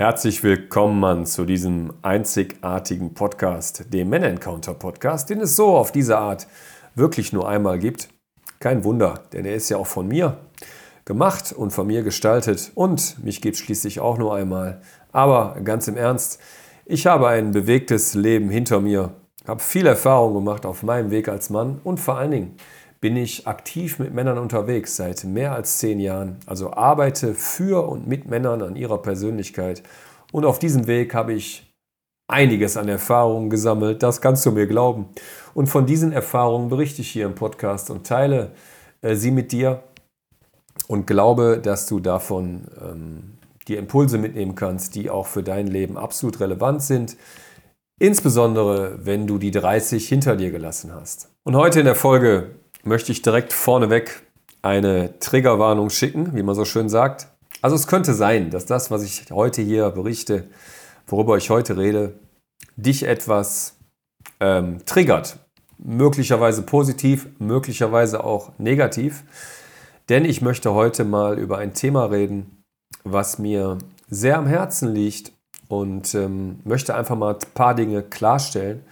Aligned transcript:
Herzlich 0.00 0.42
willkommen 0.42 0.98
Mann, 0.98 1.26
zu 1.26 1.44
diesem 1.44 1.92
einzigartigen 2.00 3.12
Podcast, 3.12 3.92
dem 3.92 4.08
Men 4.08 4.22
Encounter 4.22 4.72
Podcast, 4.72 5.28
den 5.28 5.40
es 5.40 5.56
so 5.56 5.76
auf 5.76 5.92
diese 5.92 6.16
Art 6.16 6.46
wirklich 6.94 7.34
nur 7.34 7.46
einmal 7.46 7.78
gibt. 7.78 8.08
Kein 8.60 8.82
Wunder, 8.82 9.24
denn 9.34 9.44
er 9.44 9.54
ist 9.54 9.68
ja 9.68 9.76
auch 9.76 9.86
von 9.86 10.08
mir 10.08 10.38
gemacht 11.04 11.52
und 11.52 11.72
von 11.72 11.86
mir 11.86 12.02
gestaltet 12.02 12.72
und 12.74 13.22
mich 13.22 13.42
gibt 13.42 13.58
schließlich 13.58 14.00
auch 14.00 14.16
nur 14.16 14.34
einmal. 14.34 14.80
Aber 15.12 15.60
ganz 15.62 15.86
im 15.86 15.98
Ernst, 15.98 16.40
ich 16.86 17.06
habe 17.06 17.28
ein 17.28 17.50
bewegtes 17.50 18.14
Leben 18.14 18.48
hinter 18.48 18.80
mir, 18.80 19.12
habe 19.46 19.60
viel 19.60 19.86
Erfahrung 19.86 20.32
gemacht 20.32 20.64
auf 20.64 20.82
meinem 20.82 21.10
Weg 21.10 21.28
als 21.28 21.50
Mann 21.50 21.78
und 21.84 22.00
vor 22.00 22.16
allen 22.16 22.30
Dingen 22.30 22.56
bin 23.00 23.16
ich 23.16 23.46
aktiv 23.46 23.98
mit 23.98 24.12
Männern 24.12 24.38
unterwegs 24.38 24.96
seit 24.96 25.24
mehr 25.24 25.52
als 25.52 25.78
zehn 25.78 26.00
Jahren. 26.00 26.36
Also 26.46 26.72
arbeite 26.72 27.34
für 27.34 27.88
und 27.88 28.06
mit 28.06 28.28
Männern 28.28 28.62
an 28.62 28.76
ihrer 28.76 29.00
Persönlichkeit. 29.00 29.82
Und 30.32 30.44
auf 30.44 30.58
diesem 30.58 30.86
Weg 30.86 31.14
habe 31.14 31.32
ich 31.32 31.72
einiges 32.28 32.76
an 32.76 32.88
Erfahrungen 32.88 33.50
gesammelt. 33.50 34.02
Das 34.02 34.20
kannst 34.20 34.44
du 34.46 34.52
mir 34.52 34.66
glauben. 34.66 35.08
Und 35.54 35.66
von 35.66 35.86
diesen 35.86 36.12
Erfahrungen 36.12 36.68
berichte 36.68 37.00
ich 37.00 37.10
hier 37.10 37.26
im 37.26 37.34
Podcast 37.34 37.90
und 37.90 38.06
teile 38.06 38.52
äh, 39.00 39.14
sie 39.16 39.30
mit 39.30 39.50
dir 39.50 39.82
und 40.86 41.06
glaube, 41.06 41.58
dass 41.62 41.86
du 41.86 42.00
davon 42.00 42.66
ähm, 42.80 43.38
die 43.66 43.76
Impulse 43.76 44.18
mitnehmen 44.18 44.54
kannst, 44.54 44.94
die 44.94 45.10
auch 45.10 45.26
für 45.26 45.42
dein 45.42 45.66
Leben 45.66 45.96
absolut 45.96 46.40
relevant 46.40 46.82
sind. 46.82 47.16
Insbesondere, 47.98 49.04
wenn 49.04 49.26
du 49.26 49.38
die 49.38 49.50
30 49.50 50.08
hinter 50.08 50.36
dir 50.36 50.50
gelassen 50.50 50.92
hast. 50.94 51.30
Und 51.44 51.56
heute 51.56 51.80
in 51.80 51.86
der 51.86 51.94
Folge 51.94 52.59
möchte 52.84 53.12
ich 53.12 53.22
direkt 53.22 53.52
vorneweg 53.52 54.22
eine 54.62 55.18
Triggerwarnung 55.18 55.90
schicken, 55.90 56.34
wie 56.34 56.42
man 56.42 56.54
so 56.54 56.64
schön 56.64 56.88
sagt. 56.88 57.28
Also 57.62 57.76
es 57.76 57.86
könnte 57.86 58.14
sein, 58.14 58.50
dass 58.50 58.66
das, 58.66 58.90
was 58.90 59.02
ich 59.02 59.26
heute 59.30 59.62
hier 59.62 59.90
berichte, 59.90 60.48
worüber 61.06 61.36
ich 61.36 61.50
heute 61.50 61.76
rede, 61.76 62.18
dich 62.76 63.04
etwas 63.04 63.76
ähm, 64.40 64.84
triggert. 64.86 65.38
Möglicherweise 65.78 66.62
positiv, 66.62 67.28
möglicherweise 67.38 68.24
auch 68.24 68.52
negativ. 68.58 69.24
Denn 70.08 70.24
ich 70.24 70.42
möchte 70.42 70.74
heute 70.74 71.04
mal 71.04 71.38
über 71.38 71.58
ein 71.58 71.72
Thema 71.72 72.06
reden, 72.06 72.64
was 73.04 73.38
mir 73.38 73.78
sehr 74.08 74.38
am 74.38 74.46
Herzen 74.46 74.92
liegt 74.92 75.32
und 75.68 76.14
ähm, 76.14 76.60
möchte 76.64 76.94
einfach 76.94 77.16
mal 77.16 77.34
ein 77.34 77.54
paar 77.54 77.74
Dinge 77.74 78.02
klarstellen, 78.02 78.84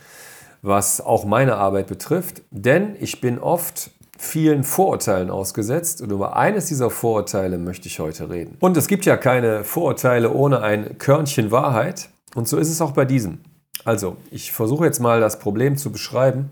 was 0.63 1.01
auch 1.01 1.25
meine 1.25 1.57
Arbeit 1.57 1.87
betrifft. 1.87 2.43
Denn 2.51 2.97
ich 3.01 3.21
bin 3.21 3.39
oft 3.39 3.91
vielen 4.19 4.65
Vorurteilen 4.65 5.31
ausgesetzt 5.31 6.03
und 6.03 6.11
über 6.11 6.37
eines 6.37 6.67
dieser 6.67 6.91
Vorurteile 6.91 7.57
möchte 7.57 7.87
ich 7.87 8.01
heute 8.01 8.29
reden. 8.29 8.57
Und 8.59 8.77
es 8.77 8.89
gibt 8.89 9.05
ja 9.07 9.17
keine 9.17 9.63
Vorurteile 9.63 10.33
ohne 10.33 10.61
ein 10.61 10.99
Körnchen 10.99 11.51
Wahrheit 11.53 12.09
und 12.35 12.49
so 12.49 12.59
ist 12.59 12.69
es 12.69 12.81
auch 12.81 12.91
bei 12.91 13.05
diesem. 13.05 13.39
Also, 13.85 14.17
ich 14.31 14.53
versuche 14.53 14.85
jetzt 14.85 14.99
mal 14.99 15.21
das 15.21 15.39
Problem 15.39 15.77
zu 15.77 15.93
beschreiben, 15.93 16.51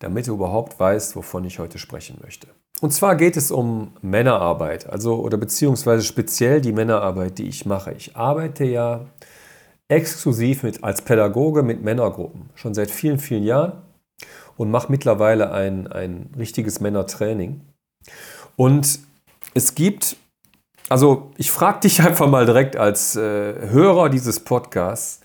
damit 0.00 0.26
du 0.26 0.34
überhaupt 0.34 0.78
weißt, 0.78 1.16
wovon 1.16 1.44
ich 1.44 1.58
heute 1.58 1.78
sprechen 1.78 2.18
möchte. 2.22 2.46
Und 2.80 2.92
zwar 2.92 3.16
geht 3.16 3.36
es 3.36 3.50
um 3.50 3.92
Männerarbeit, 4.02 4.88
also 4.88 5.16
oder 5.16 5.36
beziehungsweise 5.36 6.04
speziell 6.04 6.60
die 6.60 6.72
Männerarbeit, 6.72 7.38
die 7.38 7.48
ich 7.48 7.66
mache. 7.66 7.92
Ich 7.94 8.14
arbeite 8.14 8.64
ja 8.64 9.06
exklusiv 9.88 10.62
mit, 10.62 10.84
als 10.84 11.02
Pädagoge 11.02 11.62
mit 11.62 11.82
Männergruppen, 11.82 12.50
schon 12.54 12.74
seit 12.74 12.90
vielen, 12.90 13.18
vielen 13.18 13.42
Jahren 13.42 13.82
und 14.56 14.70
mache 14.70 14.90
mittlerweile 14.90 15.52
ein, 15.52 15.86
ein 15.86 16.30
richtiges 16.38 16.80
Männertraining. 16.80 17.60
Und 18.56 19.00
es 19.54 19.74
gibt, 19.74 20.16
also 20.88 21.30
ich 21.36 21.50
frage 21.50 21.80
dich 21.80 22.02
einfach 22.06 22.28
mal 22.28 22.46
direkt 22.46 22.76
als 22.76 23.16
äh, 23.16 23.70
Hörer 23.70 24.10
dieses 24.10 24.40
Podcasts, 24.40 25.20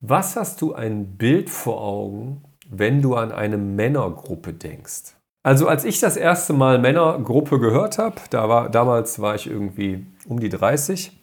was 0.00 0.36
hast 0.36 0.60
du 0.60 0.74
ein 0.74 1.16
Bild 1.16 1.50
vor 1.50 1.80
Augen, 1.80 2.42
wenn 2.70 3.02
du 3.02 3.16
an 3.16 3.32
eine 3.32 3.56
Männergruppe 3.56 4.52
denkst? 4.52 5.14
Also 5.42 5.66
als 5.66 5.84
ich 5.84 5.98
das 5.98 6.16
erste 6.16 6.52
Mal 6.52 6.78
Männergruppe 6.78 7.58
gehört 7.58 7.98
habe, 7.98 8.16
da 8.30 8.48
war, 8.48 8.68
damals 8.68 9.20
war 9.20 9.34
ich 9.34 9.48
irgendwie 9.48 10.04
um 10.28 10.40
die 10.40 10.50
30, 10.50 11.17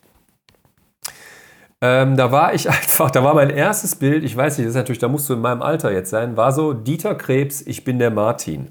ähm, 1.86 2.18
da 2.18 2.32
war 2.32 2.54
ich 2.54 2.70
einfach, 2.70 3.12
da 3.12 3.24
war 3.24 3.34
mein 3.34 3.50
erstes 3.50 3.96
Bild, 3.96 4.24
ich 4.24 4.36
weiß 4.36 4.58
nicht, 4.58 4.66
das 4.66 4.72
ist 4.72 4.78
natürlich, 4.78 5.00
da 5.00 5.08
musst 5.08 5.30
du 5.30 5.34
in 5.34 5.42
meinem 5.42 5.62
Alter 5.62 5.92
jetzt 5.92 6.10
sein, 6.10 6.36
war 6.36 6.52
so 6.52 6.74
Dieter 6.74 7.16
Krebs, 7.16 7.62
ich 7.62 7.84
bin 7.84 8.00
der 8.00 8.12
Martin. 8.12 8.70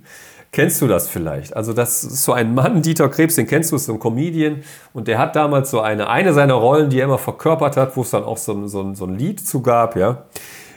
Kennst 0.50 0.80
du 0.80 0.86
das 0.86 1.08
vielleicht? 1.08 1.56
Also 1.56 1.72
das 1.72 2.04
ist 2.04 2.22
so 2.22 2.32
ein 2.32 2.54
Mann, 2.54 2.80
Dieter 2.80 3.08
Krebs, 3.08 3.34
den 3.34 3.46
kennst 3.46 3.72
du, 3.72 3.76
ist 3.76 3.86
so 3.86 3.92
ein 3.92 3.98
Comedian 3.98 4.62
und 4.92 5.08
der 5.08 5.18
hat 5.18 5.34
damals 5.34 5.70
so 5.70 5.80
eine, 5.80 6.08
eine 6.08 6.32
seiner 6.32 6.54
Rollen, 6.54 6.90
die 6.90 7.00
er 7.00 7.04
immer 7.04 7.18
verkörpert 7.18 7.76
hat, 7.76 7.96
wo 7.96 8.02
es 8.02 8.10
dann 8.10 8.24
auch 8.24 8.36
so, 8.36 8.66
so, 8.66 8.94
so 8.94 9.04
ein 9.04 9.16
Lied 9.16 9.44
zu 9.44 9.62
gab, 9.62 9.96
ja. 9.96 10.24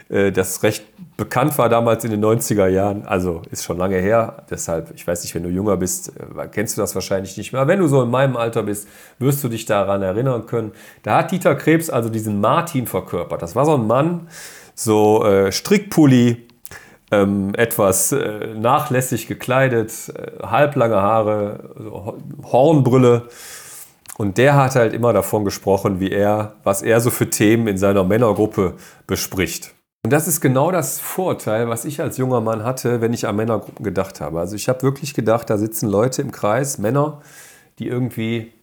Äh, 0.10 0.32
das 0.32 0.64
recht 0.64 0.86
bekannt 1.18 1.58
war 1.58 1.70
damals 1.70 2.04
in 2.04 2.12
den 2.12 2.24
90er 2.24 2.68
Jahren. 2.68 3.06
Also 3.06 3.42
ist 3.52 3.64
schon 3.64 3.78
lange 3.78 3.98
her. 3.98 4.44
Deshalb, 4.50 4.92
ich 4.96 5.06
weiß 5.06 5.24
nicht, 5.24 5.36
wenn 5.36 5.44
du 5.44 5.50
jünger 5.50 5.78
bist, 5.78 6.10
äh, 6.10 6.48
kennst 6.52 6.78
du 6.78 6.82
das 6.82 6.96
wahrscheinlich 6.96 7.38
nicht 7.38 7.54
mehr. 7.54 7.68
Wenn 7.68 7.80
du 7.80 7.88
so 7.88 8.04
in 8.04 8.10
meinem 8.10 8.38
Alter 8.38 8.64
bist, 8.64 8.88
wirst 9.20 9.44
du 9.44 9.50
dich 9.50 9.66
daran 9.66 10.02
erinnern 10.02 10.46
können. 10.46 10.72
Da 11.04 11.18
hat 11.18 11.32
Dieter 11.32 11.56
Krebs 11.56 11.90
also 11.90 12.10
diesen 12.10 12.40
Martin 12.40 12.88
verkörpert. 12.88 13.42
Das 13.42 13.56
war 13.56 13.66
so 13.66 13.76
ein 13.76 13.88
Mann, 13.88 14.28
so 14.76 15.26
äh, 15.26 15.52
Strickpulli, 15.52 16.48
ähm, 17.10 17.54
etwas 17.56 18.12
äh, 18.12 18.54
nachlässig 18.54 19.28
gekleidet, 19.28 19.92
äh, 20.10 20.46
halblange 20.46 21.02
Haare, 21.02 21.70
Hornbrille. 22.44 23.30
Und 24.18 24.38
der 24.38 24.56
hat 24.56 24.76
halt 24.76 24.94
immer 24.94 25.14
davon 25.14 25.46
gesprochen, 25.46 26.00
wie 26.00 26.12
er, 26.12 26.56
was 26.64 26.82
er 26.82 27.00
so 27.00 27.12
für 27.12 27.30
Themen 27.30 27.68
in 27.68 27.78
seiner 27.78 28.04
Männergruppe 28.04 28.74
bespricht. 29.06 29.74
Und 30.04 30.12
das 30.12 30.28
ist 30.28 30.40
genau 30.40 30.72
das 30.72 31.00
Vorurteil, 31.00 31.68
was 31.68 31.84
ich 31.84 32.00
als 32.02 32.18
junger 32.18 32.40
Mann 32.40 32.64
hatte, 32.64 33.02
wenn 33.02 33.14
ich 33.14 33.28
an 33.28 33.36
Männergruppen 33.36 33.84
gedacht 33.84 34.22
habe. 34.22 34.40
Also 34.40 34.56
ich 34.56 34.70
habe 34.70 34.84
wirklich 34.84 35.14
gedacht, 35.14 35.50
da 35.50 35.58
sitzen 35.58 35.90
Leute 35.90 36.22
im 36.22 36.32
Kreis, 36.32 36.78
Männer, 36.78 37.22
die 37.80 37.88
irgendwie 37.88 38.54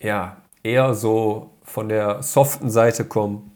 ja, 0.00 0.36
eher 0.62 0.94
so 0.94 1.50
von 1.62 1.88
der 1.88 2.22
soften 2.22 2.70
Seite 2.70 3.04
kommen. 3.04 3.52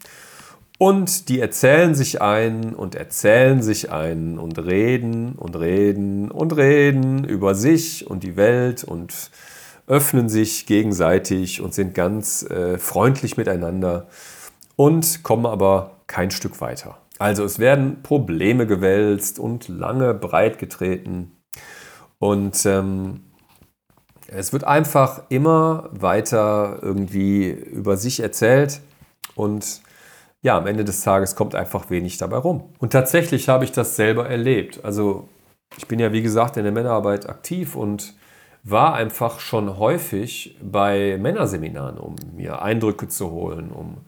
Und 0.79 1.29
die 1.29 1.41
erzählen 1.41 1.95
sich 1.95 2.23
ein 2.23 2.75
und 2.75 2.95
erzählen 2.95 3.63
sich 3.63 3.91
ein 3.93 4.39
und 4.39 4.59
reden 4.59 5.35
und 5.35 5.59
reden 5.59 6.31
und 6.31 6.57
reden 6.57 7.25
über 7.25 7.55
sich 7.55 8.09
und 8.09 8.23
die 8.23 8.37
Welt 8.37 8.83
und 8.83 9.31
öffnen 9.87 10.31
sich 10.31 10.65
gegenseitig 10.65 11.61
und 11.61 11.75
sind 11.75 11.95
ganz 11.95 12.45
äh, 12.45 12.79
freundlich 12.79 13.37
miteinander 13.37 14.07
und 14.77 15.23
kommen 15.23 15.45
aber 15.45 16.00
kein 16.11 16.31
Stück 16.31 16.61
weiter. 16.61 16.99
Also 17.19 17.45
es 17.45 17.59
werden 17.59 18.03
Probleme 18.03 18.67
gewälzt 18.67 19.39
und 19.39 19.69
lange 19.69 20.13
breit 20.13 20.59
getreten. 20.59 21.33
Und 22.19 22.67
ähm, 22.67 23.21
es 24.27 24.53
wird 24.53 24.65
einfach 24.65 25.23
immer 25.29 25.89
weiter 25.93 26.79
irgendwie 26.83 27.49
über 27.51 27.97
sich 27.97 28.21
erzählt 28.21 28.81
und 29.35 29.81
ja, 30.43 30.57
am 30.57 30.67
Ende 30.67 30.85
des 30.85 31.03
Tages 31.03 31.37
kommt 31.37 31.55
einfach 31.55 31.91
wenig 31.91 32.17
dabei 32.19 32.39
rum. 32.39 32.73
Und 32.79 32.93
tatsächlich 32.93 33.49
habe 33.49 33.65
ich 33.65 33.73
das 33.73 33.97
selber 33.97 34.29
erlebt. 34.29 34.85
Also 34.85 35.29
ich 35.77 35.87
bin 35.87 35.99
ja 35.99 36.13
wie 36.13 36.23
gesagt 36.23 36.57
in 36.57 36.65
der 36.65 36.73
Männerarbeit 36.73 37.29
aktiv 37.29 37.77
und 37.77 38.15
war 38.63 38.95
einfach 38.95 39.41
schon 39.41 39.79
häufig 39.79 40.59
bei 40.63 41.19
Männerseminaren, 41.21 41.99
um 41.99 42.17
mir 42.35 42.63
Eindrücke 42.63 43.09
zu 43.09 43.31
holen, 43.31 43.71
um 43.71 43.99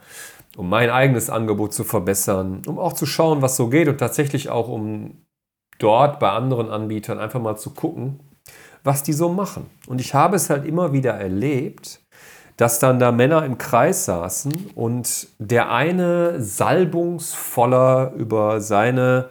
um 0.56 0.68
mein 0.68 0.90
eigenes 0.90 1.30
Angebot 1.30 1.72
zu 1.72 1.84
verbessern, 1.84 2.62
um 2.66 2.78
auch 2.78 2.92
zu 2.92 3.06
schauen, 3.06 3.42
was 3.42 3.56
so 3.56 3.68
geht 3.68 3.88
und 3.88 3.98
tatsächlich 3.98 4.50
auch 4.50 4.68
um 4.68 5.24
dort 5.78 6.20
bei 6.20 6.30
anderen 6.30 6.70
Anbietern 6.70 7.18
einfach 7.18 7.40
mal 7.40 7.56
zu 7.56 7.70
gucken, 7.70 8.20
was 8.84 9.02
die 9.02 9.12
so 9.12 9.28
machen. 9.28 9.70
Und 9.86 10.00
ich 10.00 10.14
habe 10.14 10.36
es 10.36 10.50
halt 10.50 10.66
immer 10.66 10.92
wieder 10.92 11.12
erlebt, 11.12 12.00
dass 12.56 12.78
dann 12.78 12.98
da 12.98 13.12
Männer 13.12 13.44
im 13.44 13.58
Kreis 13.58 14.04
saßen 14.04 14.70
und 14.74 15.28
der 15.38 15.72
eine 15.72 16.40
salbungsvoller 16.42 18.12
über 18.16 18.60
seine 18.60 19.30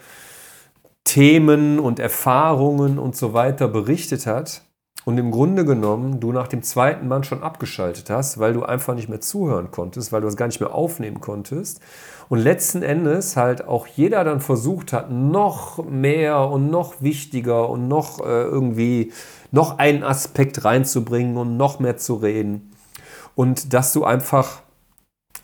Themen 1.04 1.80
und 1.80 2.00
Erfahrungen 2.00 2.98
und 2.98 3.16
so 3.16 3.34
weiter 3.34 3.68
berichtet 3.68 4.25
hat 4.25 4.63
und 5.03 5.18
im 5.18 5.31
Grunde 5.31 5.65
genommen 5.65 6.19
du 6.19 6.31
nach 6.31 6.48
dem 6.48 6.62
zweiten 6.62 7.07
Mann 7.07 7.24
schon 7.24 7.42
abgeschaltet 7.42 8.09
hast, 8.09 8.38
weil 8.38 8.53
du 8.53 8.63
einfach 8.63 8.94
nicht 8.94 9.09
mehr 9.09 9.21
zuhören 9.21 9.71
konntest, 9.71 10.12
weil 10.12 10.21
du 10.21 10.27
es 10.27 10.36
gar 10.36 10.45
nicht 10.48 10.59
mehr 10.59 10.75
aufnehmen 10.75 11.21
konntest. 11.21 11.81
Und 12.30 12.39
letzten 12.39 12.83
Endes 12.83 13.36
halt 13.36 13.68
auch 13.68 13.88
jeder 13.88 14.24
dann 14.24 14.42
versucht 14.42 14.94
hat, 14.94 15.12
noch 15.12 15.83
mehr 15.83 16.48
und 16.50 16.69
noch 16.69 17.01
wichtiger 17.01 17.68
und 17.69 17.88
noch 17.88 18.19
äh, 18.19 18.44
irgendwie 18.44 19.12
noch 19.51 19.80
einen 19.80 20.03
Aspekt 20.03 20.63
reinzubringen 20.63 21.36
und 21.36 21.57
noch 21.57 21.80
mehr 21.80 21.97
zu 21.97 22.15
reden. 22.15 22.71
Und 23.36 23.74
dass 23.74 23.94
du 23.94 24.06
einfach 24.06 24.62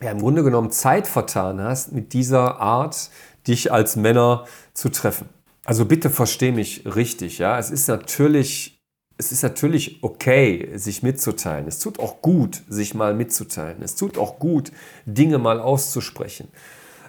ja, 0.02 0.12
im 0.12 0.20
Grunde 0.20 0.44
genommen 0.44 0.70
Zeit 0.70 1.08
vertan 1.08 1.60
hast, 1.60 1.92
mit 1.92 2.14
dieser 2.14 2.60
Art 2.60 3.10
dich 3.48 3.72
als 3.72 3.96
Männer 3.96 4.46
zu 4.74 4.90
treffen. 4.90 5.30
Also 5.66 5.86
bitte 5.86 6.10
versteh 6.10 6.52
mich 6.52 6.84
richtig, 6.86 7.40
ja. 7.40 7.58
Es 7.58 7.72
ist 7.72 7.88
natürlich 7.88 8.77
es 9.18 9.32
ist 9.32 9.44
natürlich 9.44 10.04
okay, 10.04 10.70
sich 10.76 11.02
mitzuteilen. 11.02 11.68
Es 11.68 11.80
tut 11.80 12.00
auch 12.00 12.22
gut, 12.22 12.62
sich 12.70 12.94
mal 12.94 13.14
mitzuteilen. 13.14 13.82
Es 13.82 13.96
tut 13.96 14.18
auch 14.18 14.38
gut, 14.38 14.72
Dinge 15.06 15.40
mal 15.40 15.60
auszusprechen. 15.60 16.50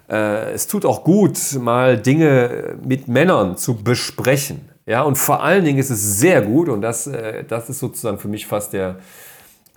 Äh, 0.09 0.53
es 0.53 0.67
tut 0.67 0.87
auch 0.87 1.05
gut, 1.05 1.39
mal 1.61 1.99
Dinge 1.99 2.79
mit 2.83 3.09
Männern 3.09 3.57
zu 3.59 3.83
besprechen. 3.83 4.69
Ja, 4.87 5.03
und 5.03 5.17
vor 5.17 5.43
allen 5.43 5.67
Dingen 5.67 5.79
ist 5.79 5.91
es 5.91 6.19
sehr 6.19 6.41
gut, 6.41 6.71
und 6.71 6.81
das, 6.81 7.07
äh, 7.07 7.45
das 7.45 7.69
ist 7.69 7.79
sozusagen 7.79 8.19
für 8.19 8.29
mich 8.29 8.47
fast 8.47 8.73
der, 8.73 8.97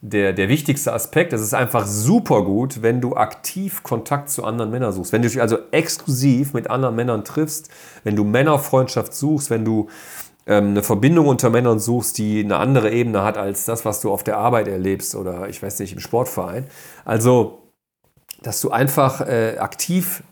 der, 0.01 0.31
der 0.31 0.47
wichtigste 0.47 0.93
Aspekt. 0.93 1.33
Es 1.33 1.41
ist 1.41 1.53
einfach 1.53 1.85
super 1.85 2.45
gut, 2.45 2.81
wenn 2.81 3.01
du 3.01 3.17
aktiv 3.17 3.83
Kontakt 3.83 4.29
zu 4.29 4.45
anderen 4.45 4.71
Männern 4.71 4.93
suchst. 4.93 5.11
Wenn 5.11 5.21
du 5.21 5.27
dich 5.27 5.41
also 5.41 5.57
exklusiv 5.71 6.53
mit 6.53 6.69
anderen 6.69 6.95
Männern 6.95 7.25
triffst, 7.25 7.69
wenn 8.05 8.15
du 8.15 8.23
Männerfreundschaft 8.23 9.13
suchst, 9.13 9.49
wenn 9.49 9.65
du 9.65 9.89
eine 10.45 10.83
Verbindung 10.83 11.27
unter 11.27 11.49
Männern 11.49 11.79
suchst, 11.79 12.17
die 12.17 12.43
eine 12.43 12.57
andere 12.57 12.91
Ebene 12.91 13.23
hat 13.23 13.37
als 13.37 13.65
das, 13.65 13.85
was 13.85 14.01
du 14.01 14.11
auf 14.11 14.23
der 14.23 14.37
Arbeit 14.37 14.67
erlebst 14.67 15.15
oder 15.15 15.47
ich 15.47 15.61
weiß 15.61 15.79
nicht, 15.79 15.93
im 15.93 15.99
Sportverein. 15.99 16.67
Also 17.05 17.61
dass 18.41 18.61
du 18.61 18.71
einfach 18.71 19.21
äh, 19.21 19.57
aktiv 19.59 20.23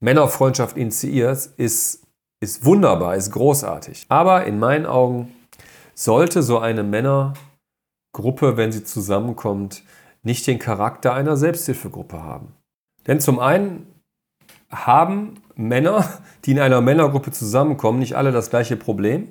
Männerfreundschaft 0.00 0.76
initiierst, 0.76 1.58
ist, 1.58 2.06
ist 2.40 2.64
wunderbar, 2.64 3.16
ist 3.16 3.32
großartig. 3.32 4.06
Aber 4.08 4.46
in 4.46 4.58
meinen 4.58 4.86
Augen 4.86 5.34
sollte 5.94 6.42
so 6.42 6.58
eine 6.58 6.82
Männergruppe, 6.82 8.56
wenn 8.56 8.72
sie 8.72 8.84
zusammenkommt, 8.84 9.82
nicht 10.22 10.46
den 10.46 10.58
Charakter 10.58 11.12
einer 11.12 11.36
Selbsthilfegruppe 11.36 12.22
haben. 12.22 12.54
Denn 13.06 13.20
zum 13.20 13.38
einen 13.38 13.86
haben 14.70 15.42
Männer, 15.54 16.08
die 16.44 16.52
in 16.52 16.60
einer 16.60 16.80
Männergruppe 16.80 17.32
zusammenkommen, 17.32 17.98
nicht 17.98 18.16
alle 18.16 18.32
das 18.32 18.50
gleiche 18.50 18.76
Problem. 18.76 19.28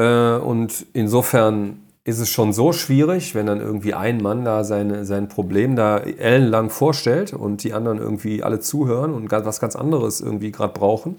Äh, 0.00 0.38
und 0.38 0.86
insofern 0.94 1.80
ist 2.04 2.18
es 2.18 2.30
schon 2.30 2.52
so 2.52 2.72
schwierig, 2.72 3.34
wenn 3.34 3.46
dann 3.46 3.60
irgendwie 3.60 3.92
ein 3.92 4.22
Mann 4.22 4.44
da 4.44 4.64
seine, 4.64 5.04
sein 5.04 5.28
Problem 5.28 5.76
da 5.76 5.98
ellenlang 5.98 6.70
vorstellt 6.70 7.34
und 7.34 7.62
die 7.62 7.74
anderen 7.74 7.98
irgendwie 7.98 8.42
alle 8.42 8.60
zuhören 8.60 9.12
und 9.12 9.30
was 9.30 9.60
ganz 9.60 9.76
anderes 9.76 10.20
irgendwie 10.22 10.50
gerade 10.50 10.72
brauchen. 10.72 11.16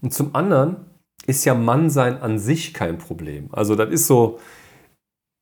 Und 0.00 0.14
zum 0.14 0.34
anderen 0.34 0.76
ist 1.26 1.44
ja 1.44 1.54
Mannsein 1.54 2.20
an 2.20 2.38
sich 2.38 2.72
kein 2.72 2.96
Problem. 2.98 3.48
Also 3.52 3.74
das 3.74 3.90
ist 3.90 4.06
so, 4.06 4.38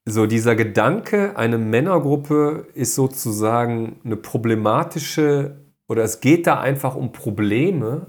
so 0.04 0.26
dieser 0.26 0.56
Gedanke, 0.56 1.36
eine 1.36 1.58
Männergruppe 1.58 2.66
ist 2.74 2.96
sozusagen 2.96 4.00
eine 4.04 4.16
problematische 4.16 5.56
oder 5.88 6.02
es 6.02 6.20
geht 6.20 6.46
da 6.48 6.60
einfach 6.60 6.96
um 6.96 7.12
Probleme 7.12 8.08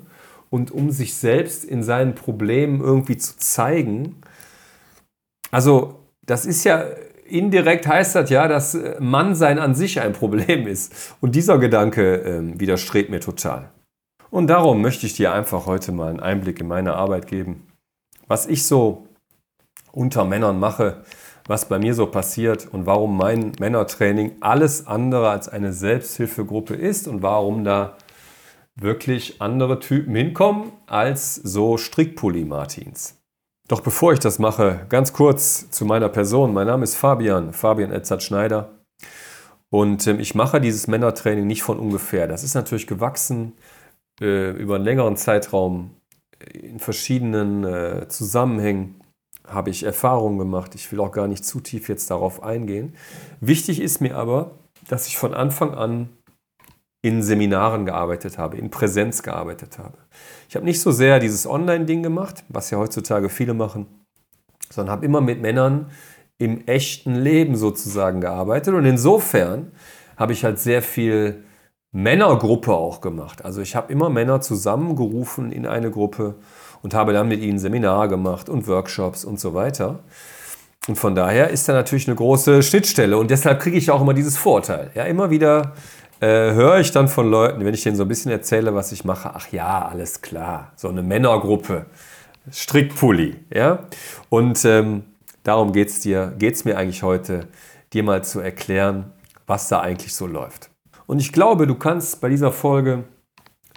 und 0.50 0.72
um 0.72 0.92
sich 0.92 1.16
selbst 1.16 1.66
in 1.66 1.84
seinen 1.84 2.16
Problemen 2.16 2.82
irgendwie 2.82 3.18
zu 3.18 3.38
zeigen. 3.38 4.22
Also 5.54 6.00
das 6.26 6.46
ist 6.46 6.64
ja 6.64 6.84
indirekt 7.26 7.86
heißt 7.88 8.16
das 8.16 8.30
ja, 8.30 8.48
dass 8.48 8.74
äh, 8.76 8.96
Mannsein 9.00 9.60
an 9.60 9.76
sich 9.76 10.02
ein 10.02 10.14
Problem 10.14 10.68
ist. 10.68 11.16
Und 11.22 11.36
dieser 11.36 11.60
Gedanke 11.60 12.24
äh, 12.24 12.60
widerstrebt 12.60 13.10
mir 13.10 13.20
total. 13.20 13.70
Und 14.32 14.48
darum 14.48 14.82
möchte 14.82 15.06
ich 15.06 15.14
dir 15.14 15.32
einfach 15.32 15.68
heute 15.68 15.92
mal 15.92 16.10
einen 16.10 16.20
Einblick 16.20 16.60
in 16.60 16.68
meine 16.68 16.96
Arbeit 16.96 17.28
geben, 17.28 17.68
was 18.28 18.48
ich 18.48 18.66
so 18.66 19.08
unter 19.92 20.26
Männern 20.26 20.60
mache, 20.60 21.04
was 21.48 21.70
bei 21.70 21.78
mir 21.78 21.94
so 21.94 22.08
passiert 22.08 22.68
und 22.72 22.88
warum 22.88 23.16
mein 23.16 23.52
Männertraining 23.60 24.38
alles 24.40 24.88
andere 24.88 25.30
als 25.30 25.50
eine 25.50 25.72
Selbsthilfegruppe 25.72 26.74
ist 26.74 27.08
und 27.08 27.22
warum 27.22 27.64
da 27.64 27.98
wirklich 28.76 29.40
andere 29.40 29.80
Typen 29.80 30.16
hinkommen 30.16 30.72
als 30.88 31.36
so 31.36 31.78
Strickpulli-Martins. 31.78 33.23
Doch 33.68 33.82
bevor 33.82 34.14
ich 34.14 34.20
das 34.20 34.40
mache, 34.40 34.86
ganz 34.90 35.14
kurz 35.14 35.70
zu 35.70 35.86
meiner 35.86 36.10
Person. 36.10 36.54
Mein 36.54 36.68
Name 36.68 36.84
ist 36.84 36.96
Fabian, 36.96 37.54
Fabian 37.54 37.92
Edzard 37.92 38.22
Schneider. 38.22 38.80
Und 39.70 40.06
ähm, 40.08 40.20
ich 40.20 40.36
mache 40.36 40.62
dieses 40.62 40.88
Männertraining 40.88 41.48
nicht 41.48 41.64
von 41.64 41.80
ungefähr. 41.80 42.28
Das 42.28 42.44
ist 42.44 42.54
natürlich 42.54 42.88
gewachsen 42.88 43.54
äh, 44.22 44.52
über 44.52 44.76
einen 44.76 44.84
längeren 44.84 45.18
Zeitraum 45.18 45.92
in 46.52 46.80
verschiedenen 46.80 47.64
äh, 47.64 48.08
Zusammenhängen 48.10 49.00
habe 49.48 49.70
ich 49.70 49.84
Erfahrungen 49.84 50.38
gemacht. 50.38 50.76
Ich 50.76 50.92
will 50.92 51.00
auch 51.00 51.12
gar 51.12 51.28
nicht 51.28 51.46
zu 51.46 51.60
tief 51.60 51.90
jetzt 51.90 52.10
darauf 52.10 52.44
eingehen. 52.44 52.96
Wichtig 53.42 53.82
ist 53.82 54.02
mir 54.02 54.16
aber, 54.16 54.52
dass 54.88 55.08
ich 55.08 55.18
von 55.18 55.34
Anfang 55.34 55.74
an 55.74 56.10
in 57.04 57.22
Seminaren 57.22 57.86
gearbeitet 57.86 58.38
habe, 58.38 58.58
in 58.58 58.72
Präsenz 58.72 59.22
gearbeitet 59.22 59.78
habe. 59.78 59.98
Ich 60.48 60.56
habe 60.56 60.66
nicht 60.66 60.80
so 60.80 60.92
sehr 60.92 61.20
dieses 61.20 61.46
Online-Ding 61.46 62.02
gemacht, 62.02 62.46
was 62.48 62.72
ja 62.72 62.78
heutzutage 62.78 63.28
viele 63.28 63.54
machen, 63.54 63.86
sondern 64.72 64.94
habe 64.94 65.06
immer 65.06 65.20
mit 65.20 65.42
Männern 65.42 65.92
im 66.38 66.66
echten 66.66 67.16
Leben 67.16 67.58
sozusagen 67.58 68.22
gearbeitet. 68.22 68.74
Und 68.74 68.86
insofern 68.86 69.74
habe 70.16 70.32
ich 70.32 70.46
halt 70.46 70.60
sehr 70.60 70.82
viel 70.82 71.44
Männergruppe 71.92 72.74
auch 72.74 73.02
gemacht. 73.02 73.44
Also 73.44 73.62
ich 73.62 73.76
habe 73.76 73.92
immer 73.92 74.10
Männer 74.10 74.40
zusammengerufen 74.40 75.52
in 75.52 75.68
eine 75.68 75.92
Gruppe 75.92 76.36
und 76.84 76.94
habe 76.94 77.12
dann 77.12 77.28
mit 77.28 77.42
ihnen 77.42 77.60
Seminare 77.60 78.08
gemacht 78.08 78.48
und 78.48 78.66
Workshops 78.68 79.26
und 79.26 79.42
so 79.42 79.54
weiter. 79.54 80.00
Und 80.88 80.98
von 80.98 81.16
daher 81.16 81.50
ist 81.50 81.68
da 81.68 81.74
natürlich 81.74 82.08
eine 82.08 82.16
große 82.16 82.64
Schnittstelle 82.64 83.18
und 83.18 83.30
deshalb 83.30 83.62
kriege 83.62 83.78
ich 83.78 83.92
auch 83.92 84.02
immer 84.02 84.14
dieses 84.14 84.38
Vorteil. 84.38 84.92
Ja, 84.96 85.04
immer 85.04 85.30
wieder 85.30 85.74
äh, 86.24 86.54
höre 86.54 86.80
ich 86.80 86.92
dann 86.92 87.10
von 87.10 87.30
Leuten, 87.30 87.66
wenn 87.66 87.74
ich 87.74 87.84
denen 87.84 87.98
so 87.98 88.04
ein 88.04 88.08
bisschen 88.08 88.32
erzähle, 88.32 88.74
was 88.74 88.94
ich 88.94 89.04
mache, 89.04 89.32
ach 89.36 89.52
ja, 89.52 89.86
alles 89.86 90.22
klar, 90.22 90.72
so 90.78 90.88
eine 90.88 91.04
Männergruppe, 91.04 91.88
Strickpulli, 92.50 93.36
ja. 93.54 93.88
Und 94.30 94.64
ähm, 94.64 95.04
darum 95.44 95.74
geht 95.74 95.90
es 95.90 96.00
dir, 96.00 96.34
geht 96.40 96.56
es 96.56 96.64
mir 96.64 96.78
eigentlich 96.78 97.04
heute, 97.04 97.50
dir 97.92 98.04
mal 98.04 98.24
zu 98.24 98.40
erklären, 98.40 99.12
was 99.48 99.68
da 99.68 99.82
eigentlich 99.82 100.16
so 100.16 100.26
läuft. 100.26 100.70
Und 101.08 101.20
ich 101.20 101.34
glaube, 101.34 101.68
du 101.68 101.76
kannst 101.76 102.22
bei 102.22 102.30
dieser 102.30 102.54
Folge 102.54 103.04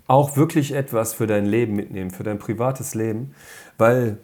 auch 0.06 0.36
wirklich 0.36 0.72
etwas 0.72 1.14
für 1.14 1.26
dein 1.26 1.46
Leben 1.46 1.74
mitnehmen, 1.74 2.12
für 2.12 2.22
dein 2.22 2.38
privates 2.38 2.94
Leben, 2.94 3.34
weil 3.76 4.18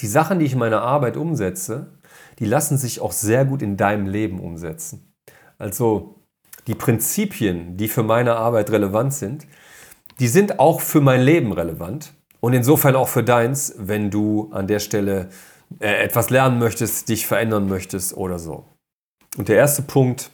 die 0.00 0.06
Sachen, 0.06 0.38
die 0.38 0.46
ich 0.46 0.54
in 0.54 0.58
meiner 0.58 0.80
Arbeit 0.80 1.18
umsetze, 1.18 1.98
die 2.38 2.46
lassen 2.46 2.78
sich 2.78 3.02
auch 3.02 3.12
sehr 3.12 3.44
gut 3.44 3.60
in 3.60 3.76
deinem 3.76 4.06
Leben 4.06 4.40
umsetzen. 4.40 5.12
Also 5.58 6.19
die 6.70 6.76
Prinzipien, 6.76 7.76
die 7.76 7.88
für 7.88 8.04
meine 8.04 8.36
Arbeit 8.36 8.70
relevant 8.70 9.12
sind, 9.12 9.48
die 10.20 10.28
sind 10.28 10.60
auch 10.60 10.80
für 10.80 11.00
mein 11.00 11.20
Leben 11.20 11.50
relevant 11.50 12.14
und 12.38 12.52
insofern 12.52 12.94
auch 12.94 13.08
für 13.08 13.24
deins, 13.24 13.74
wenn 13.76 14.08
du 14.08 14.50
an 14.52 14.68
der 14.68 14.78
Stelle 14.78 15.30
äh, 15.80 16.04
etwas 16.04 16.30
lernen 16.30 16.60
möchtest, 16.60 17.08
dich 17.08 17.26
verändern 17.26 17.68
möchtest 17.68 18.16
oder 18.16 18.38
so. 18.38 18.66
Und 19.36 19.48
der 19.48 19.56
erste 19.56 19.82
Punkt, 19.82 20.30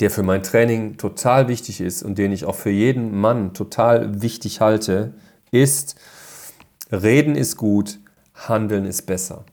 der 0.00 0.10
für 0.10 0.22
mein 0.22 0.42
Training 0.42 0.98
total 0.98 1.48
wichtig 1.48 1.80
ist 1.80 2.02
und 2.02 2.18
den 2.18 2.30
ich 2.30 2.44
auch 2.44 2.56
für 2.56 2.70
jeden 2.70 3.18
Mann 3.18 3.54
total 3.54 4.20
wichtig 4.20 4.60
halte, 4.60 5.14
ist, 5.50 5.98
reden 6.90 7.36
ist 7.36 7.56
gut, 7.56 8.00
handeln 8.34 8.84
ist 8.84 9.06
besser. 9.06 9.46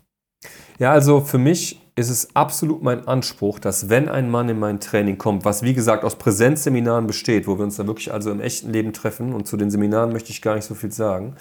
Ja, 0.78 0.92
also 0.92 1.22
für 1.22 1.38
mich 1.38 1.80
ist 2.00 2.10
es 2.10 2.34
absolut 2.34 2.82
mein 2.82 3.08
Anspruch, 3.08 3.60
dass 3.60 3.90
wenn 3.90 4.08
ein 4.08 4.32
Mann 4.32 4.48
in 4.48 4.58
mein 4.58 4.80
Training 4.80 5.18
kommt, 5.18 5.44
was 5.44 5.64
wie 5.64 5.74
gesagt 5.74 6.06
aus 6.06 6.16
Präsenzseminaren 6.16 7.08
besteht, 7.08 7.46
wo 7.46 7.58
wir 7.58 7.66
uns 7.66 7.76
da 7.76 7.86
wirklich 7.88 8.14
also 8.14 8.32
im 8.32 8.40
echten 8.40 8.72
Leben 8.72 8.94
treffen 8.94 9.34
und 9.34 9.48
zu 9.48 9.58
den 9.58 9.70
Seminaren 9.70 10.14
möchte 10.14 10.32
ich 10.32 10.42
gar 10.42 10.56
nicht 10.56 10.64
so 10.64 10.76
viel 10.76 10.94
sagen, 10.94 11.36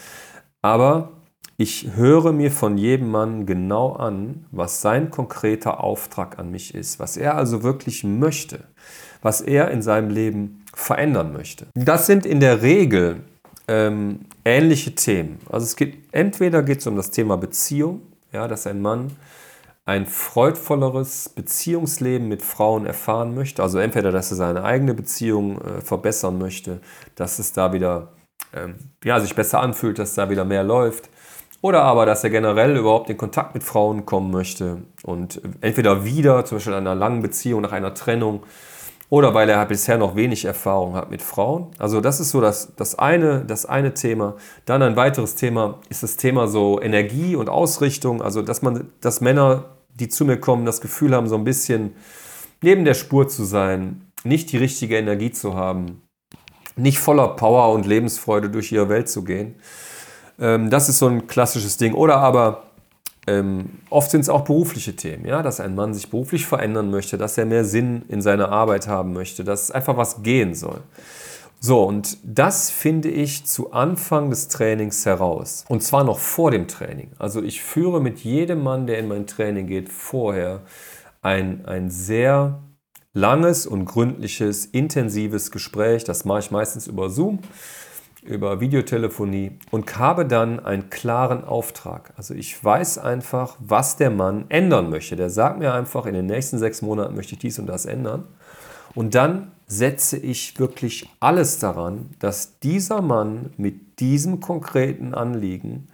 aber 0.60 1.12
ich 1.56 1.90
höre 1.94 2.32
mir 2.32 2.50
von 2.50 2.76
jedem 2.76 3.10
Mann 3.10 3.46
genau 3.46 3.92
an, 3.92 4.46
was 4.50 4.80
sein 4.80 5.10
konkreter 5.10 5.82
Auftrag 5.82 6.40
an 6.40 6.50
mich 6.50 6.74
ist, 6.74 6.98
was 6.98 7.16
er 7.16 7.36
also 7.36 7.62
wirklich 7.62 8.02
möchte, 8.02 8.64
was 9.22 9.40
er 9.40 9.70
in 9.70 9.80
seinem 9.80 10.10
Leben 10.10 10.64
verändern 10.74 11.32
möchte. 11.32 11.68
Das 11.74 12.06
sind 12.06 12.26
in 12.26 12.40
der 12.40 12.62
Regel 12.62 13.20
ähm, 13.68 14.20
ähnliche 14.44 14.96
Themen. 14.96 15.38
Also 15.50 15.66
es 15.66 15.76
geht 15.76 15.98
entweder 16.10 16.64
geht 16.64 16.78
es 16.80 16.86
um 16.88 16.96
das 16.96 17.12
Thema 17.12 17.36
Beziehung, 17.36 18.02
ja, 18.32 18.48
dass 18.48 18.66
ein 18.66 18.82
Mann 18.82 19.12
ein 19.88 20.04
freudvolleres 20.04 21.30
Beziehungsleben 21.30 22.28
mit 22.28 22.42
Frauen 22.42 22.84
erfahren 22.84 23.34
möchte. 23.34 23.62
Also 23.62 23.78
entweder, 23.78 24.12
dass 24.12 24.30
er 24.30 24.36
seine 24.36 24.62
eigene 24.62 24.92
Beziehung 24.92 25.62
äh, 25.62 25.80
verbessern 25.80 26.36
möchte, 26.36 26.82
dass 27.14 27.38
es 27.38 27.54
da 27.54 27.72
wieder 27.72 28.12
ähm, 28.54 28.74
ja, 29.02 29.18
sich 29.18 29.34
besser 29.34 29.60
anfühlt, 29.60 29.98
dass 29.98 30.12
da 30.12 30.28
wieder 30.28 30.44
mehr 30.44 30.62
läuft. 30.62 31.08
Oder 31.62 31.84
aber, 31.84 32.04
dass 32.04 32.22
er 32.22 32.28
generell 32.28 32.76
überhaupt 32.76 33.08
in 33.08 33.16
Kontakt 33.16 33.54
mit 33.54 33.64
Frauen 33.64 34.04
kommen 34.04 34.30
möchte 34.30 34.82
und 35.04 35.40
entweder 35.62 36.04
wieder, 36.04 36.44
zum 36.44 36.56
Beispiel 36.56 36.74
in 36.74 36.80
einer 36.80 36.94
langen 36.94 37.22
Beziehung, 37.22 37.62
nach 37.62 37.72
einer 37.72 37.94
Trennung, 37.94 38.42
oder 39.08 39.32
weil 39.32 39.48
er 39.48 39.64
bisher 39.64 39.96
noch 39.96 40.16
wenig 40.16 40.44
Erfahrung 40.44 40.96
hat 40.96 41.10
mit 41.10 41.22
Frauen. 41.22 41.68
Also 41.78 42.02
das 42.02 42.20
ist 42.20 42.28
so 42.28 42.42
das, 42.42 42.74
das, 42.76 42.98
eine, 42.98 43.42
das 43.46 43.64
eine 43.64 43.94
Thema. 43.94 44.36
Dann 44.66 44.82
ein 44.82 44.96
weiteres 44.96 45.34
Thema 45.34 45.78
ist 45.88 46.02
das 46.02 46.16
Thema 46.16 46.46
so 46.46 46.78
Energie 46.78 47.34
und 47.34 47.48
Ausrichtung. 47.48 48.20
Also 48.20 48.42
dass 48.42 48.60
man, 48.60 48.92
dass 49.00 49.22
Männer 49.22 49.77
die 49.98 50.08
zu 50.08 50.24
mir 50.24 50.38
kommen, 50.38 50.64
das 50.64 50.80
Gefühl 50.80 51.14
haben, 51.14 51.28
so 51.28 51.36
ein 51.36 51.44
bisschen 51.44 51.94
neben 52.62 52.84
der 52.84 52.94
Spur 52.94 53.28
zu 53.28 53.44
sein, 53.44 54.10
nicht 54.24 54.52
die 54.52 54.56
richtige 54.56 54.96
Energie 54.96 55.30
zu 55.30 55.54
haben, 55.54 56.02
nicht 56.76 56.98
voller 56.98 57.28
Power 57.28 57.72
und 57.72 57.86
Lebensfreude 57.86 58.50
durch 58.50 58.72
ihre 58.72 58.88
Welt 58.88 59.08
zu 59.08 59.24
gehen. 59.24 59.56
Ähm, 60.38 60.70
das 60.70 60.88
ist 60.88 60.98
so 60.98 61.06
ein 61.08 61.26
klassisches 61.26 61.76
Ding. 61.76 61.94
Oder 61.94 62.18
aber 62.18 62.64
ähm, 63.26 63.80
oft 63.90 64.10
sind 64.10 64.22
es 64.22 64.28
auch 64.28 64.42
berufliche 64.42 64.96
Themen, 64.96 65.26
ja, 65.26 65.42
dass 65.42 65.60
ein 65.60 65.74
Mann 65.74 65.92
sich 65.92 66.08
beruflich 66.08 66.46
verändern 66.46 66.90
möchte, 66.90 67.18
dass 67.18 67.36
er 67.36 67.44
mehr 67.44 67.64
Sinn 67.64 68.02
in 68.08 68.22
seiner 68.22 68.50
Arbeit 68.50 68.88
haben 68.88 69.12
möchte, 69.12 69.44
dass 69.44 69.70
einfach 69.70 69.96
was 69.96 70.22
gehen 70.22 70.54
soll. 70.54 70.80
So, 71.60 71.82
und 71.82 72.18
das 72.22 72.70
finde 72.70 73.08
ich 73.08 73.44
zu 73.44 73.72
Anfang 73.72 74.30
des 74.30 74.46
Trainings 74.46 75.04
heraus. 75.04 75.64
Und 75.68 75.82
zwar 75.82 76.04
noch 76.04 76.18
vor 76.18 76.52
dem 76.52 76.68
Training. 76.68 77.10
Also 77.18 77.42
ich 77.42 77.62
führe 77.62 78.00
mit 78.00 78.20
jedem 78.20 78.62
Mann, 78.62 78.86
der 78.86 78.98
in 78.98 79.08
mein 79.08 79.26
Training 79.26 79.66
geht, 79.66 79.88
vorher 79.88 80.62
ein, 81.20 81.66
ein 81.66 81.90
sehr 81.90 82.62
langes 83.12 83.66
und 83.66 83.86
gründliches, 83.86 84.66
intensives 84.66 85.50
Gespräch. 85.50 86.04
Das 86.04 86.24
mache 86.24 86.38
ich 86.38 86.50
meistens 86.52 86.86
über 86.86 87.10
Zoom, 87.10 87.40
über 88.22 88.60
Videotelefonie 88.60 89.58
und 89.72 89.98
habe 89.98 90.26
dann 90.26 90.60
einen 90.60 90.90
klaren 90.90 91.42
Auftrag. 91.42 92.12
Also 92.16 92.34
ich 92.34 92.62
weiß 92.62 92.98
einfach, 92.98 93.56
was 93.58 93.96
der 93.96 94.10
Mann 94.10 94.44
ändern 94.48 94.90
möchte. 94.90 95.16
Der 95.16 95.30
sagt 95.30 95.58
mir 95.58 95.74
einfach, 95.74 96.06
in 96.06 96.14
den 96.14 96.26
nächsten 96.26 96.58
sechs 96.58 96.82
Monaten 96.82 97.16
möchte 97.16 97.32
ich 97.32 97.40
dies 97.40 97.58
und 97.58 97.66
das 97.66 97.84
ändern. 97.84 98.28
Und 98.94 99.14
dann 99.14 99.52
setze 99.66 100.16
ich 100.16 100.58
wirklich 100.58 101.08
alles 101.20 101.58
daran, 101.58 102.10
dass 102.18 102.58
dieser 102.60 103.02
Mann 103.02 103.50
mit 103.56 104.00
diesem 104.00 104.40
konkreten 104.40 105.14
Anliegen 105.14 105.88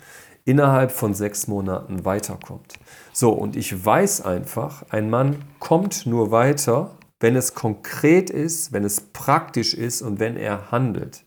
innerhalb 0.44 0.92
von 0.92 1.14
sechs 1.14 1.48
Monaten 1.48 2.04
weiterkommt. 2.04 2.74
So, 3.12 3.30
und 3.30 3.56
ich 3.56 3.84
weiß 3.84 4.22
einfach, 4.22 4.84
ein 4.90 5.10
Mann 5.10 5.36
kommt 5.58 6.06
nur 6.06 6.30
weiter, 6.30 6.92
wenn 7.20 7.36
es 7.36 7.54
konkret 7.54 8.30
ist, 8.30 8.72
wenn 8.72 8.84
es 8.84 9.00
praktisch 9.00 9.74
ist 9.74 10.02
und 10.02 10.20
wenn 10.20 10.36
er 10.36 10.70
handelt. 10.70 11.24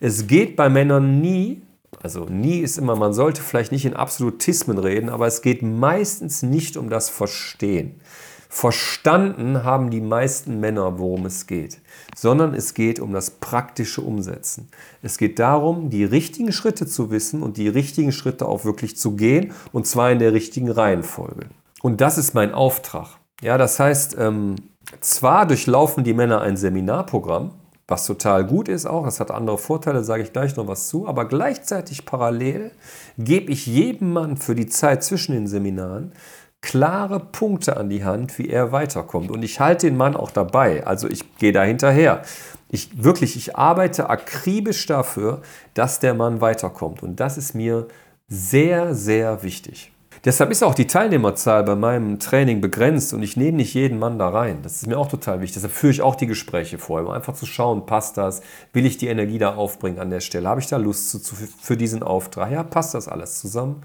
Es 0.00 0.26
geht 0.26 0.56
bei 0.56 0.68
Männern 0.68 1.20
nie, 1.20 1.62
also 2.02 2.24
nie 2.24 2.60
ist 2.60 2.78
immer, 2.78 2.96
man 2.96 3.12
sollte 3.12 3.42
vielleicht 3.42 3.72
nicht 3.72 3.84
in 3.84 3.94
Absolutismen 3.94 4.78
reden, 4.78 5.08
aber 5.08 5.26
es 5.26 5.42
geht 5.42 5.62
meistens 5.62 6.42
nicht 6.42 6.76
um 6.76 6.88
das 6.88 7.10
Verstehen. 7.10 8.00
Verstanden 8.48 9.62
haben 9.62 9.90
die 9.90 10.00
meisten 10.00 10.58
Männer, 10.58 10.98
worum 10.98 11.26
es 11.26 11.46
geht, 11.46 11.80
sondern 12.16 12.54
es 12.54 12.72
geht 12.72 12.98
um 12.98 13.12
das 13.12 13.30
praktische 13.30 14.00
Umsetzen. 14.00 14.70
Es 15.02 15.18
geht 15.18 15.38
darum, 15.38 15.90
die 15.90 16.04
richtigen 16.04 16.52
Schritte 16.52 16.86
zu 16.86 17.10
wissen 17.10 17.42
und 17.42 17.58
die 17.58 17.68
richtigen 17.68 18.10
Schritte 18.10 18.46
auch 18.46 18.64
wirklich 18.64 18.96
zu 18.96 19.16
gehen 19.16 19.52
und 19.72 19.86
zwar 19.86 20.10
in 20.10 20.18
der 20.18 20.32
richtigen 20.32 20.70
Reihenfolge. 20.70 21.46
Und 21.82 22.00
das 22.00 22.16
ist 22.16 22.34
mein 22.34 22.54
Auftrag. 22.54 23.18
Ja, 23.42 23.58
das 23.58 23.78
heißt, 23.78 24.16
ähm, 24.18 24.56
zwar 25.00 25.46
durchlaufen 25.46 26.02
die 26.02 26.14
Männer 26.14 26.40
ein 26.40 26.56
Seminarprogramm, 26.56 27.50
was 27.86 28.06
total 28.06 28.44
gut 28.44 28.68
ist 28.68 28.86
auch, 28.86 29.04
das 29.04 29.20
hat 29.20 29.30
andere 29.30 29.58
Vorteile, 29.58 30.04
sage 30.04 30.22
ich 30.22 30.32
gleich 30.32 30.56
noch 30.56 30.66
was 30.66 30.88
zu, 30.88 31.06
aber 31.06 31.26
gleichzeitig 31.26 32.04
parallel 32.04 32.70
gebe 33.16 33.52
ich 33.52 33.66
jedem 33.66 34.12
Mann 34.12 34.36
für 34.36 34.54
die 34.54 34.66
Zeit 34.66 35.04
zwischen 35.04 35.32
den 35.32 35.46
Seminaren 35.46 36.12
klare 36.60 37.20
Punkte 37.20 37.76
an 37.76 37.88
die 37.88 38.04
Hand, 38.04 38.38
wie 38.38 38.48
er 38.48 38.72
weiterkommt. 38.72 39.30
Und 39.30 39.42
ich 39.42 39.60
halte 39.60 39.86
den 39.86 39.96
Mann 39.96 40.16
auch 40.16 40.30
dabei. 40.30 40.86
Also 40.86 41.08
ich 41.08 41.36
gehe 41.36 41.52
da 41.52 41.62
hinterher. 41.62 42.22
Ich 42.70 43.02
wirklich, 43.02 43.36
ich 43.36 43.56
arbeite 43.56 44.10
akribisch 44.10 44.86
dafür, 44.86 45.42
dass 45.74 46.00
der 46.00 46.14
Mann 46.14 46.40
weiterkommt. 46.40 47.02
Und 47.02 47.20
das 47.20 47.38
ist 47.38 47.54
mir 47.54 47.88
sehr, 48.28 48.94
sehr 48.94 49.42
wichtig. 49.42 49.92
Deshalb 50.24 50.50
ist 50.50 50.64
auch 50.64 50.74
die 50.74 50.88
Teilnehmerzahl 50.88 51.62
bei 51.62 51.76
meinem 51.76 52.18
Training 52.18 52.60
begrenzt 52.60 53.14
und 53.14 53.22
ich 53.22 53.36
nehme 53.36 53.58
nicht 53.58 53.74
jeden 53.74 54.00
Mann 54.00 54.18
da 54.18 54.28
rein. 54.28 54.58
Das 54.62 54.76
ist 54.76 54.86
mir 54.88 54.98
auch 54.98 55.08
total 55.08 55.40
wichtig. 55.40 55.54
Deshalb 55.54 55.72
führe 55.72 55.92
ich 55.92 56.02
auch 56.02 56.16
die 56.16 56.26
Gespräche 56.26 56.76
vorher, 56.78 57.06
um 57.06 57.14
einfach 57.14 57.34
zu 57.34 57.46
schauen, 57.46 57.86
passt 57.86 58.18
das? 58.18 58.42
Will 58.72 58.84
ich 58.84 58.98
die 58.98 59.06
Energie 59.06 59.38
da 59.38 59.54
aufbringen 59.54 60.00
an 60.00 60.10
der 60.10 60.20
Stelle? 60.20 60.48
Habe 60.48 60.60
ich 60.60 60.66
da 60.66 60.76
Lust 60.76 61.10
zu, 61.10 61.20
zu, 61.20 61.36
für 61.36 61.76
diesen 61.76 62.02
Auftrag? 62.02 62.50
Ja, 62.50 62.64
passt 62.64 62.94
das 62.94 63.06
alles 63.06 63.38
zusammen? 63.38 63.82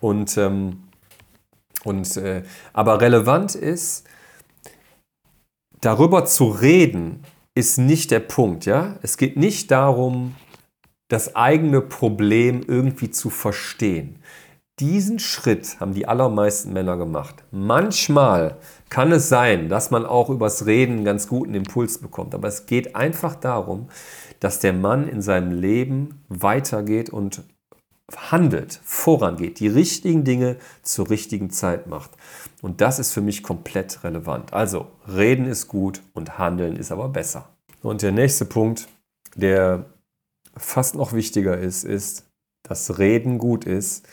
Und 0.00 0.36
ähm, 0.36 0.82
und, 1.84 2.16
äh, 2.16 2.42
aber 2.72 3.00
relevant 3.00 3.54
ist, 3.54 4.06
darüber 5.80 6.24
zu 6.24 6.48
reden, 6.48 7.24
ist 7.54 7.78
nicht 7.78 8.10
der 8.10 8.20
Punkt. 8.20 8.66
Ja? 8.66 8.96
Es 9.02 9.16
geht 9.16 9.36
nicht 9.36 9.70
darum, 9.70 10.34
das 11.08 11.34
eigene 11.34 11.80
Problem 11.80 12.62
irgendwie 12.66 13.10
zu 13.10 13.30
verstehen. 13.30 14.22
Diesen 14.78 15.18
Schritt 15.18 15.80
haben 15.80 15.92
die 15.92 16.06
allermeisten 16.06 16.72
Männer 16.72 16.96
gemacht. 16.96 17.42
Manchmal 17.50 18.58
kann 18.90 19.10
es 19.10 19.28
sein, 19.28 19.68
dass 19.68 19.90
man 19.90 20.06
auch 20.06 20.30
übers 20.30 20.66
Reden 20.66 20.96
einen 20.96 21.04
ganz 21.04 21.26
guten 21.26 21.54
Impuls 21.54 21.98
bekommt, 21.98 22.32
aber 22.32 22.46
es 22.46 22.66
geht 22.66 22.94
einfach 22.94 23.34
darum, 23.34 23.88
dass 24.38 24.60
der 24.60 24.72
Mann 24.72 25.08
in 25.08 25.20
seinem 25.20 25.50
Leben 25.50 26.24
weitergeht 26.28 27.10
und 27.10 27.42
handelt, 28.16 28.80
vorangeht, 28.84 29.60
die 29.60 29.68
richtigen 29.68 30.24
Dinge 30.24 30.56
zur 30.82 31.10
richtigen 31.10 31.50
Zeit 31.50 31.86
macht. 31.86 32.10
Und 32.62 32.80
das 32.80 32.98
ist 32.98 33.12
für 33.12 33.20
mich 33.20 33.42
komplett 33.42 34.02
relevant. 34.04 34.52
Also, 34.52 34.86
reden 35.06 35.46
ist 35.46 35.68
gut 35.68 36.00
und 36.14 36.38
handeln 36.38 36.76
ist 36.76 36.90
aber 36.90 37.08
besser. 37.08 37.48
Und 37.82 38.02
der 38.02 38.12
nächste 38.12 38.44
Punkt, 38.44 38.88
der 39.34 39.84
fast 40.56 40.94
noch 40.94 41.12
wichtiger 41.12 41.56
ist, 41.56 41.84
ist, 41.84 42.24
dass 42.62 42.98
Reden 42.98 43.38
gut 43.38 43.64
ist, 43.64 44.06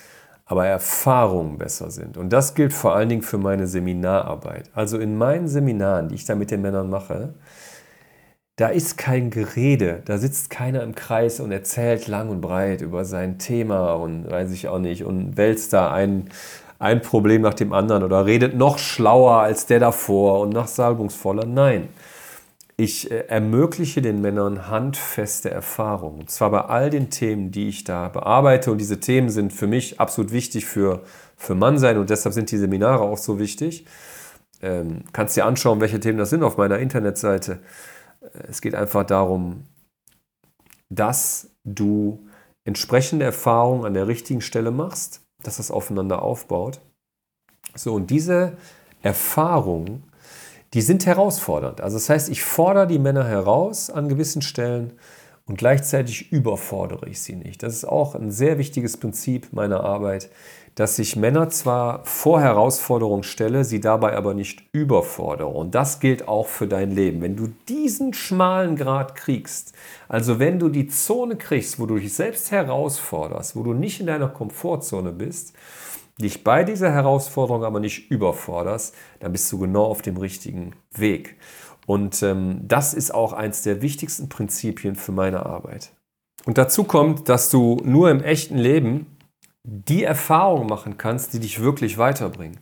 aber 0.46 0.68
Erfahrungen 0.68 1.58
besser 1.58 1.90
sind. 1.90 2.18
Und 2.18 2.30
das 2.32 2.54
gilt 2.54 2.72
vor 2.72 2.96
allen 2.96 3.10
Dingen 3.10 3.24
für 3.24 3.40
meine 3.40 3.66
Seminararbeit. 3.66 4.70
Also 4.75 5.00
in 5.00 5.18
meinen 5.18 5.48
Seminaren, 5.48 6.10
die 6.10 6.16
ich 6.16 6.25
da 6.25 6.36
mit 6.36 6.52
den 6.52 6.62
Männern 6.62 6.90
mache, 6.90 7.34
da 8.57 8.67
ist 8.69 8.97
kein 8.97 9.31
Gerede, 9.31 10.01
da 10.05 10.17
sitzt 10.17 10.50
keiner 10.50 10.81
im 10.83 10.95
Kreis 10.95 11.39
und 11.39 11.51
erzählt 11.51 12.07
lang 12.07 12.29
und 12.29 12.39
breit 12.39 12.81
über 12.81 13.03
sein 13.03 13.38
Thema 13.38 13.93
und 13.93 14.29
weiß 14.29 14.51
ich 14.51 14.69
auch 14.69 14.79
nicht 14.79 15.03
und 15.03 15.35
wälzt 15.35 15.74
da 15.74 15.91
ein, 15.91 16.29
ein 16.79 17.01
Problem 17.01 17.41
nach 17.41 17.53
dem 17.53 17.74
anderen 17.74 18.03
oder 18.03 18.25
redet 18.25 18.55
noch 18.55 18.77
schlauer 18.77 19.39
als 19.41 19.65
der 19.65 19.79
davor 19.79 20.39
und 20.39 20.51
noch 20.51 20.67
salbungsvoller. 20.67 21.45
Nein, 21.45 21.89
ich 22.77 23.12
äh, 23.12 23.25
ermögliche 23.27 24.01
den 24.01 24.21
Männern 24.21 24.69
handfeste 24.69 25.50
Erfahrungen. 25.50 26.21
Und 26.21 26.29
zwar 26.29 26.50
bei 26.51 26.62
all 26.62 26.89
den 26.89 27.09
Themen, 27.09 27.51
die 27.51 27.69
ich 27.69 27.83
da 27.83 28.09
bearbeite. 28.09 28.71
Und 28.71 28.79
diese 28.79 29.00
Themen 29.00 29.29
sind 29.29 29.53
für 29.53 29.67
mich 29.67 30.00
absolut 30.00 30.31
wichtig 30.31 30.65
für, 30.65 31.01
für 31.38 31.55
Mannsein 31.55 31.97
und 31.97 32.09
deshalb 32.09 32.33
sind 32.33 32.51
die 32.51 32.57
Seminare 32.57 33.03
auch 33.03 33.17
so 33.17 33.39
wichtig. 33.39 33.85
Ähm, 34.62 35.01
kannst 35.13 35.35
dir 35.38 35.45
anschauen, 35.45 35.81
welche 35.81 36.00
Themen 36.00 36.17
das 36.17 36.29
sind 36.29 36.43
auf 36.43 36.57
meiner 36.57 36.79
Internetseite. 36.79 37.59
Es 38.48 38.62
geht 38.62 38.75
einfach 38.75 39.06
darum, 39.06 39.65
dass 40.89 41.50
du 41.63 42.27
entsprechende 42.63 43.25
Erfahrungen 43.25 43.86
an 43.86 43.94
der 43.94 44.08
richtigen 44.08 44.42
Stelle 44.42 44.72
machst, 44.72 45.22
dass 45.44 45.58
das 45.58 45.72
aufeinander 45.72 46.22
aufbaut. 46.22 46.82
So, 47.75 47.94
und 47.94 48.10
diese 48.10 48.58
Erfahrungen, 49.01 50.04
die 50.74 50.82
sind 50.82 51.06
herausfordernd. 51.06 51.82
Also 51.82 51.98
das 51.98 52.10
heißt, 52.10 52.30
ich 52.30 52.44
fordere 52.44 52.88
die 52.88 53.00
Männer 53.00 53.25
heraus 53.25 53.89
an 53.89 54.10
gewissen 54.10 54.42
Stellen 54.42 54.94
und 55.48 55.58
gleichzeitig 55.58 56.32
überfordere 56.32 57.08
ich 57.08 57.22
sie 57.22 57.36
nicht. 57.36 57.62
Das 57.62 57.74
ist 57.74 57.86
auch 57.86 58.16
ein 58.16 58.32
sehr 58.32 58.58
wichtiges 58.58 58.98
Prinzip 58.98 59.54
meiner 59.54 59.84
Arbeit, 59.84 60.30
dass 60.74 61.00
ich 61.00 61.16
Männer 61.16 61.50
zwar 61.50 62.04
vor 62.04 62.42
Herausforderungen 62.42 63.24
stelle, 63.24 63.64
sie 63.64 63.80
dabei 63.80 64.18
aber 64.18 64.34
nicht 64.34 64.64
überfordere. 64.74 65.48
Und 65.48 65.74
das 65.74 66.02
gilt 66.02 66.28
auch 66.28 66.48
für 66.48 66.68
dein 66.68 66.92
Leben. 66.92 67.22
Wenn 67.22 67.38
du 67.38 67.48
diesen 67.70 68.14
schmalen 68.14 68.75
Grad 68.75 69.16
kriegst, 69.16 69.74
also 70.10 70.40
wenn 70.40 70.60
du 70.60 70.68
die 70.68 70.88
Zone 70.88 71.38
kriegst, 71.38 71.80
wo 71.80 71.86
du 71.86 71.96
dich 71.96 72.14
selbst 72.14 72.52
herausforderst, 72.52 73.56
wo 73.56 73.64
du 73.64 73.74
nicht 73.74 74.02
in 74.02 74.08
deiner 74.08 74.28
Komfortzone 74.28 75.14
bist, 75.14 75.54
dich 76.20 76.44
bei 76.44 76.64
dieser 76.64 76.92
Herausforderung 76.92 77.64
aber 77.64 77.80
nicht 77.80 78.10
überforderst, 78.10 78.96
dann 79.20 79.32
bist 79.32 79.52
du 79.52 79.60
genau 79.60 79.86
auf 79.86 80.02
dem 80.02 80.18
richtigen 80.18 80.74
Weg. 80.94 81.36
Und 81.86 82.22
ähm, 82.24 82.62
das 82.63 82.94
ist 82.94 83.13
auch 83.13 83.34
eins 83.34 83.62
der 83.62 83.82
wichtigsten 83.82 84.30
Prinzipien 84.30 84.96
für 84.96 85.12
meine 85.12 85.46
Arbeit. 85.46 85.92
Und 86.46 86.58
dazu 86.58 86.84
kommt, 86.84 87.30
dass 87.30 87.50
du 87.50 87.82
nur 87.84 88.10
im 88.10 88.22
echten 88.22 88.58
Leben 88.58 89.08
die 89.63 90.04
Erfahrung 90.04 90.68
machen 90.68 90.98
kannst, 90.98 91.34
die 91.34 91.39
dich 91.39 91.62
wirklich 91.62 91.98
weiterbringen. 91.98 92.60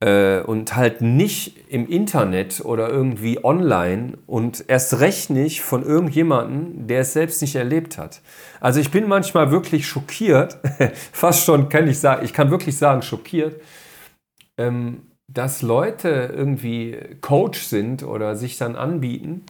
Äh, 0.00 0.40
und 0.40 0.74
halt 0.74 1.00
nicht 1.00 1.56
im 1.68 1.88
Internet 1.88 2.60
oder 2.64 2.88
irgendwie 2.88 3.44
online 3.44 4.18
und 4.26 4.64
erst 4.68 4.98
recht 4.98 5.30
nicht 5.30 5.62
von 5.62 5.84
irgendjemandem, 5.84 6.88
der 6.88 7.00
es 7.00 7.12
selbst 7.12 7.40
nicht 7.40 7.54
erlebt 7.54 7.98
hat. 7.98 8.20
Also 8.60 8.80
ich 8.80 8.90
bin 8.90 9.06
manchmal 9.06 9.52
wirklich 9.52 9.86
schockiert, 9.86 10.58
fast 11.12 11.44
schon 11.44 11.68
kann 11.68 11.86
ich 11.86 12.00
sagen, 12.00 12.24
ich 12.24 12.32
kann 12.32 12.50
wirklich 12.50 12.76
sagen 12.76 13.02
schockiert, 13.02 13.60
ähm, 14.58 15.02
dass 15.28 15.62
Leute 15.62 16.32
irgendwie 16.34 16.98
Coach 17.20 17.60
sind 17.62 18.02
oder 18.02 18.36
sich 18.36 18.58
dann 18.58 18.76
anbieten 18.76 19.44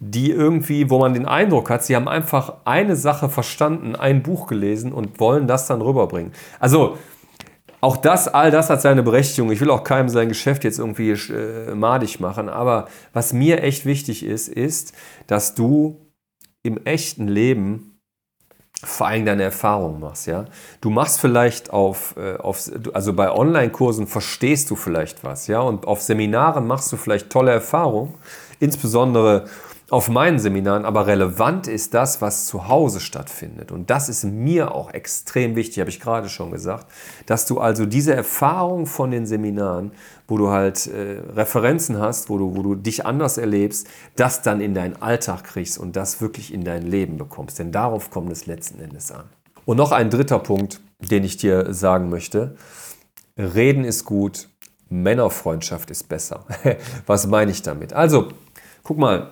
die 0.00 0.30
irgendwie, 0.30 0.90
wo 0.90 0.98
man 0.98 1.14
den 1.14 1.26
Eindruck 1.26 1.70
hat, 1.70 1.84
sie 1.84 1.96
haben 1.96 2.08
einfach 2.08 2.54
eine 2.64 2.96
Sache 2.96 3.28
verstanden, 3.28 3.96
ein 3.96 4.22
Buch 4.22 4.46
gelesen 4.46 4.92
und 4.92 5.20
wollen 5.20 5.46
das 5.46 5.66
dann 5.66 5.80
rüberbringen. 5.80 6.32
Also 6.60 6.98
auch 7.80 7.96
das, 7.96 8.28
all 8.28 8.50
das 8.50 8.70
hat 8.70 8.82
seine 8.82 9.02
Berechtigung. 9.02 9.50
Ich 9.52 9.60
will 9.60 9.70
auch 9.70 9.84
keinem 9.84 10.08
sein 10.08 10.28
Geschäft 10.28 10.64
jetzt 10.64 10.78
irgendwie 10.78 11.10
äh, 11.10 11.74
madig 11.74 12.20
machen, 12.20 12.48
aber 12.48 12.88
was 13.12 13.32
mir 13.32 13.62
echt 13.62 13.86
wichtig 13.86 14.24
ist, 14.24 14.48
ist, 14.48 14.92
dass 15.26 15.54
du 15.54 16.12
im 16.62 16.84
echten 16.84 17.28
Leben 17.28 17.95
vor 18.84 19.06
allem 19.06 19.24
deine 19.24 19.42
Erfahrungen 19.42 20.00
machst. 20.00 20.26
Ja? 20.26 20.46
Du 20.80 20.90
machst 20.90 21.20
vielleicht 21.20 21.70
auf, 21.70 22.14
äh, 22.16 22.36
auf 22.36 22.70
also 22.92 23.12
bei 23.12 23.30
Online-Kursen 23.30 24.06
verstehst 24.06 24.70
du 24.70 24.76
vielleicht 24.76 25.24
was, 25.24 25.46
ja, 25.46 25.60
und 25.60 25.86
auf 25.86 26.02
Seminaren 26.02 26.66
machst 26.66 26.92
du 26.92 26.96
vielleicht 26.96 27.30
tolle 27.30 27.52
Erfahrungen, 27.52 28.14
insbesondere 28.60 29.46
auf 29.88 30.08
meinen 30.08 30.40
Seminaren, 30.40 30.84
aber 30.84 31.06
relevant 31.06 31.68
ist 31.68 31.94
das, 31.94 32.20
was 32.20 32.46
zu 32.46 32.66
Hause 32.66 32.98
stattfindet. 32.98 33.70
Und 33.70 33.88
das 33.88 34.08
ist 34.08 34.24
mir 34.24 34.74
auch 34.74 34.92
extrem 34.92 35.54
wichtig, 35.54 35.78
habe 35.78 35.90
ich 35.90 36.00
gerade 36.00 36.28
schon 36.28 36.50
gesagt, 36.50 36.88
dass 37.26 37.46
du 37.46 37.60
also 37.60 37.86
diese 37.86 38.12
Erfahrung 38.12 38.86
von 38.86 39.12
den 39.12 39.26
Seminaren, 39.26 39.92
wo 40.26 40.38
du 40.38 40.48
halt 40.48 40.88
äh, 40.88 41.20
Referenzen 41.34 41.98
hast, 41.98 42.28
wo 42.28 42.36
du, 42.36 42.56
wo 42.56 42.62
du 42.62 42.74
dich 42.74 43.06
anders 43.06 43.38
erlebst, 43.38 43.86
das 44.16 44.42
dann 44.42 44.60
in 44.60 44.74
deinen 44.74 45.00
Alltag 45.00 45.44
kriegst 45.44 45.78
und 45.78 45.94
das 45.94 46.20
wirklich 46.20 46.52
in 46.52 46.64
dein 46.64 46.82
Leben 46.82 47.16
bekommst. 47.16 47.60
Denn 47.60 47.70
darauf 47.70 48.10
kommt 48.10 48.32
es 48.32 48.46
letzten 48.46 48.80
Endes 48.80 49.12
an. 49.12 49.26
Und 49.66 49.76
noch 49.76 49.92
ein 49.92 50.10
dritter 50.10 50.40
Punkt, 50.40 50.80
den 50.98 51.22
ich 51.22 51.36
dir 51.36 51.72
sagen 51.72 52.08
möchte. 52.08 52.56
Reden 53.38 53.84
ist 53.84 54.04
gut, 54.04 54.48
Männerfreundschaft 54.88 55.90
ist 55.92 56.08
besser. 56.08 56.44
was 57.06 57.28
meine 57.28 57.52
ich 57.52 57.62
damit? 57.62 57.92
Also, 57.92 58.28
guck 58.82 58.98
mal, 58.98 59.30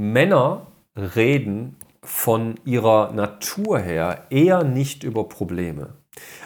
Männer 0.00 0.66
reden 0.96 1.76
von 2.02 2.54
ihrer 2.64 3.12
Natur 3.12 3.78
her 3.78 4.24
eher 4.30 4.64
nicht 4.64 5.04
über 5.04 5.28
Probleme. 5.28 5.90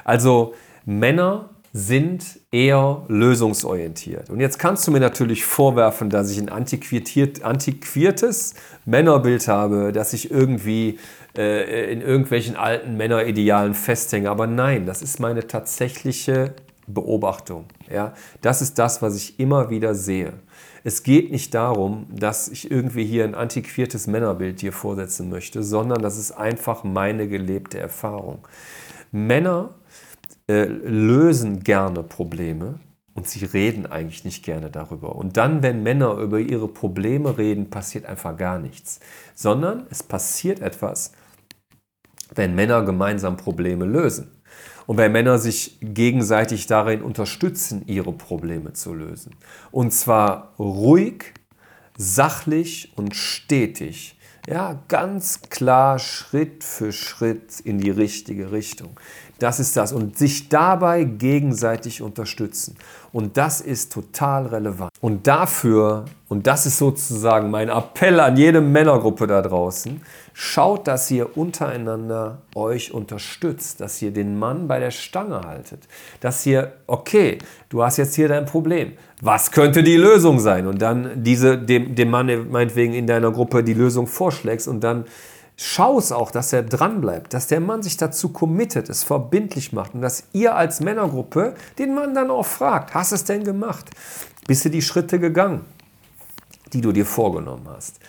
Also 0.02 0.54
Männer 0.84 1.50
sind 1.72 2.40
eher 2.50 3.04
lösungsorientiert. 3.06 4.28
Und 4.28 4.40
jetzt 4.40 4.58
kannst 4.58 4.88
du 4.88 4.90
mir 4.90 4.98
natürlich 4.98 5.44
vorwerfen, 5.44 6.10
dass 6.10 6.32
ich 6.32 6.38
ein 6.38 6.48
antiquiertes 6.48 8.54
Männerbild 8.86 9.46
habe, 9.46 9.92
dass 9.92 10.14
ich 10.14 10.32
irgendwie 10.32 10.98
äh, 11.38 11.92
in 11.92 12.00
irgendwelchen 12.00 12.56
alten 12.56 12.96
Männeridealen 12.96 13.74
festhänge. 13.74 14.30
Aber 14.30 14.48
nein, 14.48 14.84
das 14.84 15.00
ist 15.00 15.20
meine 15.20 15.46
tatsächliche 15.46 16.54
Beobachtung. 16.88 17.66
Ja? 17.88 18.14
Das 18.40 18.62
ist 18.62 18.80
das, 18.80 19.00
was 19.00 19.14
ich 19.16 19.38
immer 19.38 19.70
wieder 19.70 19.94
sehe. 19.94 20.32
Es 20.86 21.02
geht 21.02 21.32
nicht 21.32 21.54
darum, 21.54 22.06
dass 22.10 22.48
ich 22.48 22.70
irgendwie 22.70 23.06
hier 23.06 23.24
ein 23.24 23.34
antiquiertes 23.34 24.06
Männerbild 24.06 24.60
dir 24.60 24.72
vorsetzen 24.72 25.30
möchte, 25.30 25.62
sondern 25.62 26.02
das 26.02 26.18
ist 26.18 26.32
einfach 26.32 26.84
meine 26.84 27.26
gelebte 27.26 27.78
Erfahrung. 27.78 28.46
Männer 29.10 29.70
äh, 30.46 30.64
lösen 30.64 31.64
gerne 31.64 32.02
Probleme 32.02 32.80
und 33.14 33.26
sie 33.26 33.46
reden 33.46 33.86
eigentlich 33.86 34.24
nicht 34.24 34.44
gerne 34.44 34.70
darüber. 34.70 35.16
Und 35.16 35.38
dann, 35.38 35.62
wenn 35.62 35.82
Männer 35.82 36.18
über 36.18 36.38
ihre 36.38 36.68
Probleme 36.68 37.38
reden, 37.38 37.70
passiert 37.70 38.04
einfach 38.04 38.36
gar 38.36 38.58
nichts, 38.58 39.00
sondern 39.34 39.86
es 39.88 40.02
passiert 40.02 40.60
etwas, 40.60 41.12
wenn 42.34 42.54
Männer 42.54 42.84
gemeinsam 42.84 43.38
Probleme 43.38 43.86
lösen. 43.86 44.30
Und 44.86 44.96
wenn 44.98 45.12
Männer 45.12 45.38
sich 45.38 45.78
gegenseitig 45.80 46.66
darin 46.66 47.02
unterstützen, 47.02 47.82
ihre 47.86 48.12
Probleme 48.12 48.72
zu 48.72 48.94
lösen. 48.94 49.34
Und 49.70 49.92
zwar 49.92 50.54
ruhig, 50.58 51.32
sachlich 51.96 52.92
und 52.96 53.14
stetig. 53.14 54.18
Ja, 54.46 54.82
ganz 54.88 55.40
klar 55.40 55.98
Schritt 55.98 56.64
für 56.64 56.92
Schritt 56.92 57.60
in 57.60 57.78
die 57.78 57.90
richtige 57.90 58.52
Richtung. 58.52 59.00
Das 59.38 59.58
ist 59.60 59.76
das. 59.76 59.92
Und 59.92 60.16
sich 60.16 60.48
dabei 60.48 61.04
gegenseitig 61.04 62.02
unterstützen. 62.02 62.76
Und 63.12 63.36
das 63.36 63.60
ist 63.60 63.92
total 63.92 64.46
relevant. 64.46 64.90
Und 65.00 65.26
dafür, 65.26 66.04
und 66.28 66.46
das 66.46 66.66
ist 66.66 66.78
sozusagen 66.78 67.50
mein 67.50 67.68
Appell 67.68 68.18
an 68.20 68.36
jede 68.36 68.60
Männergruppe 68.60 69.26
da 69.26 69.42
draußen, 69.42 70.00
schaut, 70.32 70.88
dass 70.88 71.10
ihr 71.10 71.36
untereinander 71.36 72.38
euch 72.54 72.92
unterstützt, 72.92 73.80
dass 73.80 74.00
ihr 74.02 74.12
den 74.12 74.38
Mann 74.38 74.66
bei 74.66 74.80
der 74.80 74.90
Stange 74.90 75.42
haltet. 75.42 75.86
Dass 76.20 76.44
ihr, 76.46 76.72
okay, 76.86 77.38
du 77.68 77.82
hast 77.82 77.98
jetzt 77.98 78.14
hier 78.14 78.28
dein 78.28 78.46
Problem. 78.46 78.92
Was 79.20 79.50
könnte 79.50 79.82
die 79.82 79.96
Lösung 79.96 80.40
sein? 80.40 80.66
Und 80.66 80.82
dann 80.82 81.22
diese, 81.22 81.56
dem, 81.58 81.94
dem 81.94 82.10
Mann 82.10 82.50
meinetwegen 82.50 82.94
in 82.94 83.06
deiner 83.06 83.30
Gruppe 83.30 83.62
die 83.62 83.74
Lösung 83.74 84.06
vorschlägst 84.06 84.68
und 84.68 84.80
dann 84.80 85.04
Schau 85.56 85.98
es 85.98 86.10
auch, 86.10 86.32
dass 86.32 86.52
er 86.52 86.64
dranbleibt, 86.64 87.32
dass 87.32 87.46
der 87.46 87.60
Mann 87.60 87.82
sich 87.82 87.96
dazu 87.96 88.30
committet, 88.30 88.88
es 88.88 89.04
verbindlich 89.04 89.72
macht 89.72 89.94
und 89.94 90.00
dass 90.00 90.24
ihr 90.32 90.56
als 90.56 90.80
Männergruppe 90.80 91.54
den 91.78 91.94
Mann 91.94 92.14
dann 92.14 92.30
auch 92.30 92.46
fragt, 92.46 92.92
hast 92.94 93.12
du 93.12 93.16
es 93.16 93.24
denn 93.24 93.44
gemacht? 93.44 93.90
Bist 94.48 94.64
du 94.64 94.68
die 94.68 94.82
Schritte 94.82 95.20
gegangen, 95.20 95.64
die 96.72 96.80
du 96.80 96.90
dir 96.90 97.06
vorgenommen 97.06 97.68
hast? 97.68 98.00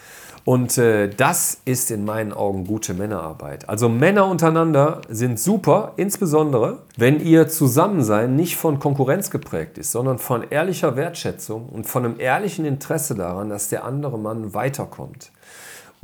Und 0.44 0.78
äh, 0.78 1.10
das 1.10 1.60
ist 1.66 1.90
in 1.90 2.06
meinen 2.06 2.32
Augen 2.32 2.68
gute 2.68 2.94
Männerarbeit. 2.94 3.68
Also 3.68 3.90
Männer 3.90 4.28
untereinander 4.28 5.02
sind 5.10 5.40
super, 5.40 5.94
insbesondere 5.98 6.84
wenn 6.98 7.20
ihr 7.20 7.48
Zusammensein 7.48 8.36
nicht 8.36 8.56
von 8.56 8.78
Konkurrenz 8.78 9.32
geprägt 9.32 9.80
ist, 9.80 9.92
sondern 9.92 10.20
von 10.20 10.44
ehrlicher 10.50 10.96
Wertschätzung 10.96 11.68
und 11.70 11.88
von 11.88 12.06
einem 12.06 12.20
ehrlichen 12.20 12.64
Interesse 12.66 13.16
daran, 13.16 13.50
dass 13.50 13.70
der 13.70 13.86
andere 13.86 14.20
Mann 14.20 14.54
weiterkommt. 14.54 15.32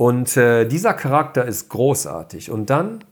Und 0.02 0.36
äh, 0.36 0.66
dieser 0.66 0.94
Charakter 0.94 1.44
ist 1.44 1.68
großartig. 1.68 2.50
Und 2.50 2.70
dann 2.70 3.04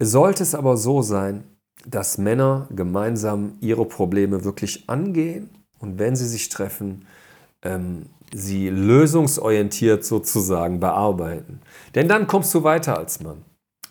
sollte 0.00 0.42
es 0.42 0.56
aber 0.56 0.76
so 0.76 1.00
sein, 1.00 1.44
dass 1.86 2.18
Männer 2.18 2.66
gemeinsam 2.70 3.52
ihre 3.60 3.84
Probleme 3.84 4.42
wirklich 4.42 4.90
angehen 4.90 5.48
und 5.78 6.00
wenn 6.00 6.16
sie 6.16 6.26
sich 6.26 6.48
treffen, 6.48 7.06
ähm, 7.62 8.06
sie 8.34 8.68
lösungsorientiert 8.68 10.04
sozusagen 10.04 10.80
bearbeiten. 10.80 11.60
Denn 11.94 12.08
dann 12.08 12.26
kommst 12.26 12.52
du 12.52 12.64
weiter 12.64 12.98
als 12.98 13.20
Mann. 13.20 13.44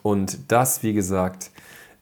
Und 0.03 0.51
das, 0.51 0.83
wie 0.83 0.91
gesagt, 0.91 1.51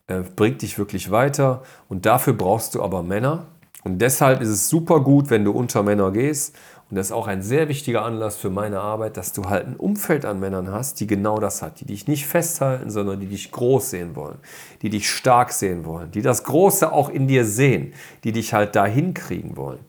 äh, 0.08 0.22
bringt 0.22 0.64
dich 0.64 0.80
wirklich 0.80 1.12
weiter. 1.12 1.62
Und 1.88 2.08
dafür 2.08 2.34
brauchst 2.34 2.74
du 2.74 2.82
aber 2.82 3.04
Männer. 3.04 3.46
Und 3.84 4.00
deshalb 4.00 4.42
ist 4.42 4.50
es 4.50 4.70
super 4.70 5.02
gut, 5.02 5.30
wenn 5.30 5.46
du 5.46 5.52
unter 5.52 5.84
Männer 5.84 6.10
gehst 6.10 6.56
und 6.90 6.98
das 6.98 7.08
ist 7.08 7.12
auch 7.14 7.28
ein 7.28 7.42
sehr 7.42 7.68
wichtiger 7.68 8.06
Anlass 8.06 8.38
für 8.38 8.52
meine 8.52 8.80
Arbeit, 8.80 9.18
dass 9.18 9.34
du 9.34 9.46
halt 9.46 9.66
ein 9.66 9.76
Umfeld 9.76 10.24
an 10.24 10.40
Männern 10.40 10.72
hast, 10.72 11.00
die 11.00 11.08
genau 11.08 11.40
das 11.40 11.64
hat, 11.64 11.80
die 11.80 11.86
dich 11.86 12.08
nicht 12.08 12.28
festhalten, 12.28 12.92
sondern 12.92 13.20
die 13.20 13.26
dich 13.26 13.52
groß 13.52 13.90
sehen 13.90 14.16
wollen, 14.16 14.38
die 14.84 14.92
dich 14.92 15.10
stark 15.10 15.52
sehen 15.52 15.86
wollen, 15.86 16.12
die 16.12 16.22
das 16.22 16.44
Große 16.44 16.92
auch 16.92 17.10
in 17.10 17.28
dir 17.28 17.44
sehen, 17.44 17.94
die 18.24 18.32
dich 18.32 18.54
halt 18.54 18.76
dahin 18.76 19.16
kriegen 19.16 19.58
wollen. 19.58 19.80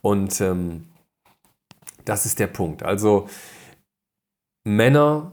Und 0.00 0.40
ähm, 0.40 0.88
das 2.06 2.24
ist 2.24 2.38
der 2.38 2.46
Punkt. 2.46 2.82
Also 2.82 3.28
Männer 4.64 5.32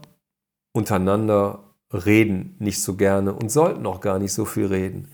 untereinander 0.74 1.60
reden 1.92 2.56
nicht 2.58 2.82
so 2.82 2.94
gerne 2.96 3.32
und 3.32 3.50
sollten 3.50 3.86
auch 3.86 4.02
gar 4.02 4.18
nicht 4.18 4.34
so 4.34 4.44
viel 4.44 4.66
reden, 4.66 5.08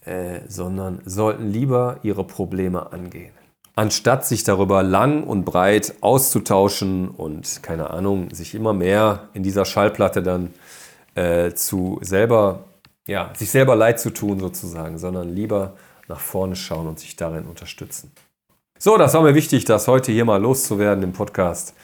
äh, 0.00 0.40
sondern 0.48 1.02
sollten 1.04 1.50
lieber 1.50 2.00
ihre 2.02 2.24
Probleme 2.24 2.90
angehen 2.90 3.36
anstatt 3.76 4.26
sich 4.26 4.42
darüber 4.42 4.82
lang 4.82 5.22
und 5.22 5.44
breit 5.44 5.94
auszutauschen 6.00 7.08
und 7.08 7.62
keine 7.62 7.90
Ahnung, 7.90 8.30
sich 8.34 8.54
immer 8.54 8.72
mehr 8.72 9.28
in 9.34 9.42
dieser 9.42 9.64
Schallplatte 9.64 10.22
dann 10.22 10.52
äh, 11.14 11.52
zu 11.52 11.98
selber, 12.02 12.64
ja, 13.06 13.30
sich 13.36 13.50
selber 13.50 13.76
leid 13.76 14.00
zu 14.00 14.10
tun 14.10 14.40
sozusagen, 14.40 14.98
sondern 14.98 15.28
lieber 15.28 15.74
nach 16.08 16.20
vorne 16.20 16.56
schauen 16.56 16.88
und 16.88 16.98
sich 16.98 17.16
darin 17.16 17.44
unterstützen. 17.44 18.12
So, 18.78 18.96
das 18.96 19.14
war 19.14 19.22
mir 19.22 19.34
wichtig, 19.34 19.64
das 19.64 19.88
heute 19.88 20.10
hier 20.10 20.24
mal 20.24 20.40
loszuwerden 20.40 21.04
im 21.04 21.12
Podcast. 21.12 21.74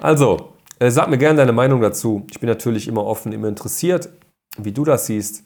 Also, 0.00 0.52
äh, 0.78 0.90
sag 0.90 1.08
mir 1.08 1.18
gerne 1.18 1.38
deine 1.38 1.52
Meinung 1.52 1.80
dazu. 1.80 2.26
Ich 2.30 2.40
bin 2.40 2.48
natürlich 2.48 2.88
immer 2.88 3.04
offen, 3.04 3.32
immer 3.32 3.48
interessiert, 3.48 4.08
wie 4.58 4.72
du 4.72 4.84
das 4.84 5.06
siehst. 5.06 5.44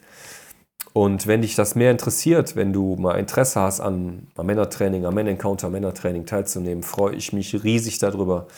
Und 0.92 1.26
wenn 1.26 1.42
dich 1.42 1.54
das 1.54 1.76
mehr 1.76 1.90
interessiert, 1.90 2.56
wenn 2.56 2.72
du 2.72 2.96
mal 2.96 3.18
Interesse 3.18 3.60
hast 3.60 3.80
an, 3.80 4.26
am 4.36 4.46
Männertraining, 4.46 5.06
am 5.06 5.14
Männerencounter, 5.14 5.70
Männertraining 5.70 6.26
teilzunehmen, 6.26 6.82
freue 6.82 7.14
ich 7.14 7.32
mich 7.32 7.62
riesig 7.62 7.98
darüber. 7.98 8.48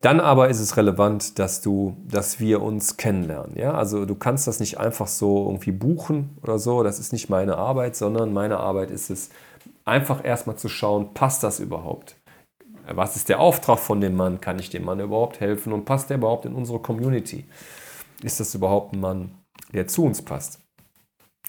Dann 0.00 0.20
aber 0.20 0.48
ist 0.48 0.60
es 0.60 0.76
relevant, 0.76 1.38
dass 1.38 1.60
du, 1.60 1.96
dass 2.08 2.38
wir 2.38 2.62
uns 2.62 2.96
kennenlernen. 2.96 3.56
Ja? 3.56 3.74
Also 3.74 4.06
du 4.06 4.14
kannst 4.14 4.46
das 4.46 4.60
nicht 4.60 4.78
einfach 4.78 5.08
so 5.08 5.46
irgendwie 5.46 5.72
buchen 5.72 6.36
oder 6.42 6.58
so. 6.58 6.82
Das 6.82 6.98
ist 6.98 7.12
nicht 7.12 7.28
meine 7.28 7.56
Arbeit, 7.56 7.96
sondern 7.96 8.32
meine 8.32 8.58
Arbeit 8.58 8.90
ist 8.90 9.10
es, 9.10 9.30
einfach 9.84 10.24
erstmal 10.24 10.56
zu 10.56 10.68
schauen, 10.68 11.14
passt 11.14 11.42
das 11.42 11.60
überhaupt? 11.60 12.16
Was 12.86 13.16
ist 13.16 13.28
der 13.28 13.40
Auftrag 13.40 13.78
von 13.78 14.00
dem 14.00 14.16
Mann? 14.16 14.40
Kann 14.40 14.58
ich 14.58 14.70
dem 14.70 14.84
Mann 14.84 15.00
überhaupt 15.00 15.40
helfen? 15.40 15.72
Und 15.72 15.84
passt 15.84 16.10
der 16.10 16.18
überhaupt 16.18 16.46
in 16.46 16.54
unsere 16.54 16.78
Community? 16.78 17.44
Ist 18.22 18.40
das 18.40 18.54
überhaupt 18.54 18.94
ein 18.94 19.00
Mann, 19.00 19.34
der 19.72 19.86
zu 19.86 20.04
uns 20.04 20.22
passt? 20.22 20.60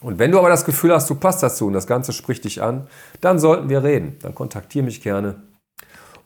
Und 0.01 0.17
wenn 0.19 0.31
du 0.31 0.39
aber 0.39 0.49
das 0.49 0.65
Gefühl 0.65 0.93
hast, 0.93 1.09
du 1.09 1.15
passt 1.15 1.43
dazu 1.43 1.67
und 1.67 1.73
das 1.73 1.87
Ganze 1.87 2.13
spricht 2.13 2.45
dich 2.45 2.61
an, 2.61 2.87
dann 3.21 3.37
sollten 3.39 3.69
wir 3.69 3.83
reden. 3.83 4.17
Dann 4.21 4.33
kontaktiere 4.33 4.85
mich 4.85 5.01
gerne. 5.01 5.43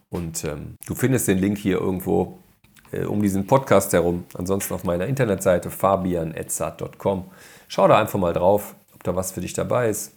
Und 0.09 0.43
ähm, 0.43 0.75
du 0.85 0.93
findest 0.93 1.27
den 1.27 1.39
Link 1.39 1.57
hier 1.57 1.79
irgendwo 1.79 2.37
äh, 2.91 3.05
um 3.05 3.21
diesen 3.21 3.47
Podcast 3.47 3.91
herum. 3.93 4.25
Ansonsten 4.35 4.73
auf 4.73 4.83
meiner 4.83 5.07
Internetseite 5.07 5.71
fabianedzard.com. 5.71 7.25
Schau 7.67 7.87
da 7.87 7.97
einfach 7.97 8.19
mal 8.19 8.33
drauf, 8.33 8.75
ob 8.93 9.03
da 9.03 9.15
was 9.15 9.31
für 9.31 9.41
dich 9.41 9.53
dabei 9.53 9.89
ist. 9.89 10.13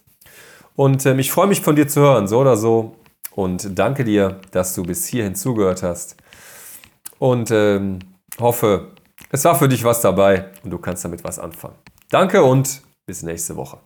Und 0.75 1.05
ähm, 1.07 1.17
ich 1.17 1.31
freue 1.31 1.47
mich 1.47 1.61
von 1.61 1.75
dir 1.75 1.87
zu 1.87 2.01
hören, 2.01 2.27
so 2.27 2.39
oder 2.39 2.55
so. 2.57 2.95
Und 3.31 3.77
danke 3.77 4.03
dir, 4.03 4.39
dass 4.51 4.75
du 4.75 4.83
bis 4.83 5.07
hierhin 5.07 5.33
zugehört 5.33 5.81
hast. 5.81 6.15
Und 7.17 7.49
ähm, 7.49 7.99
hoffe, 8.39 8.91
es 9.31 9.43
war 9.45 9.55
für 9.55 9.67
dich 9.67 9.83
was 9.83 10.01
dabei 10.01 10.51
und 10.63 10.69
du 10.69 10.77
kannst 10.77 11.03
damit 11.03 11.23
was 11.23 11.39
anfangen. 11.39 11.75
Danke 12.09 12.43
und 12.43 12.81
bis 13.07 13.23
nächste 13.23 13.55
Woche. 13.55 13.79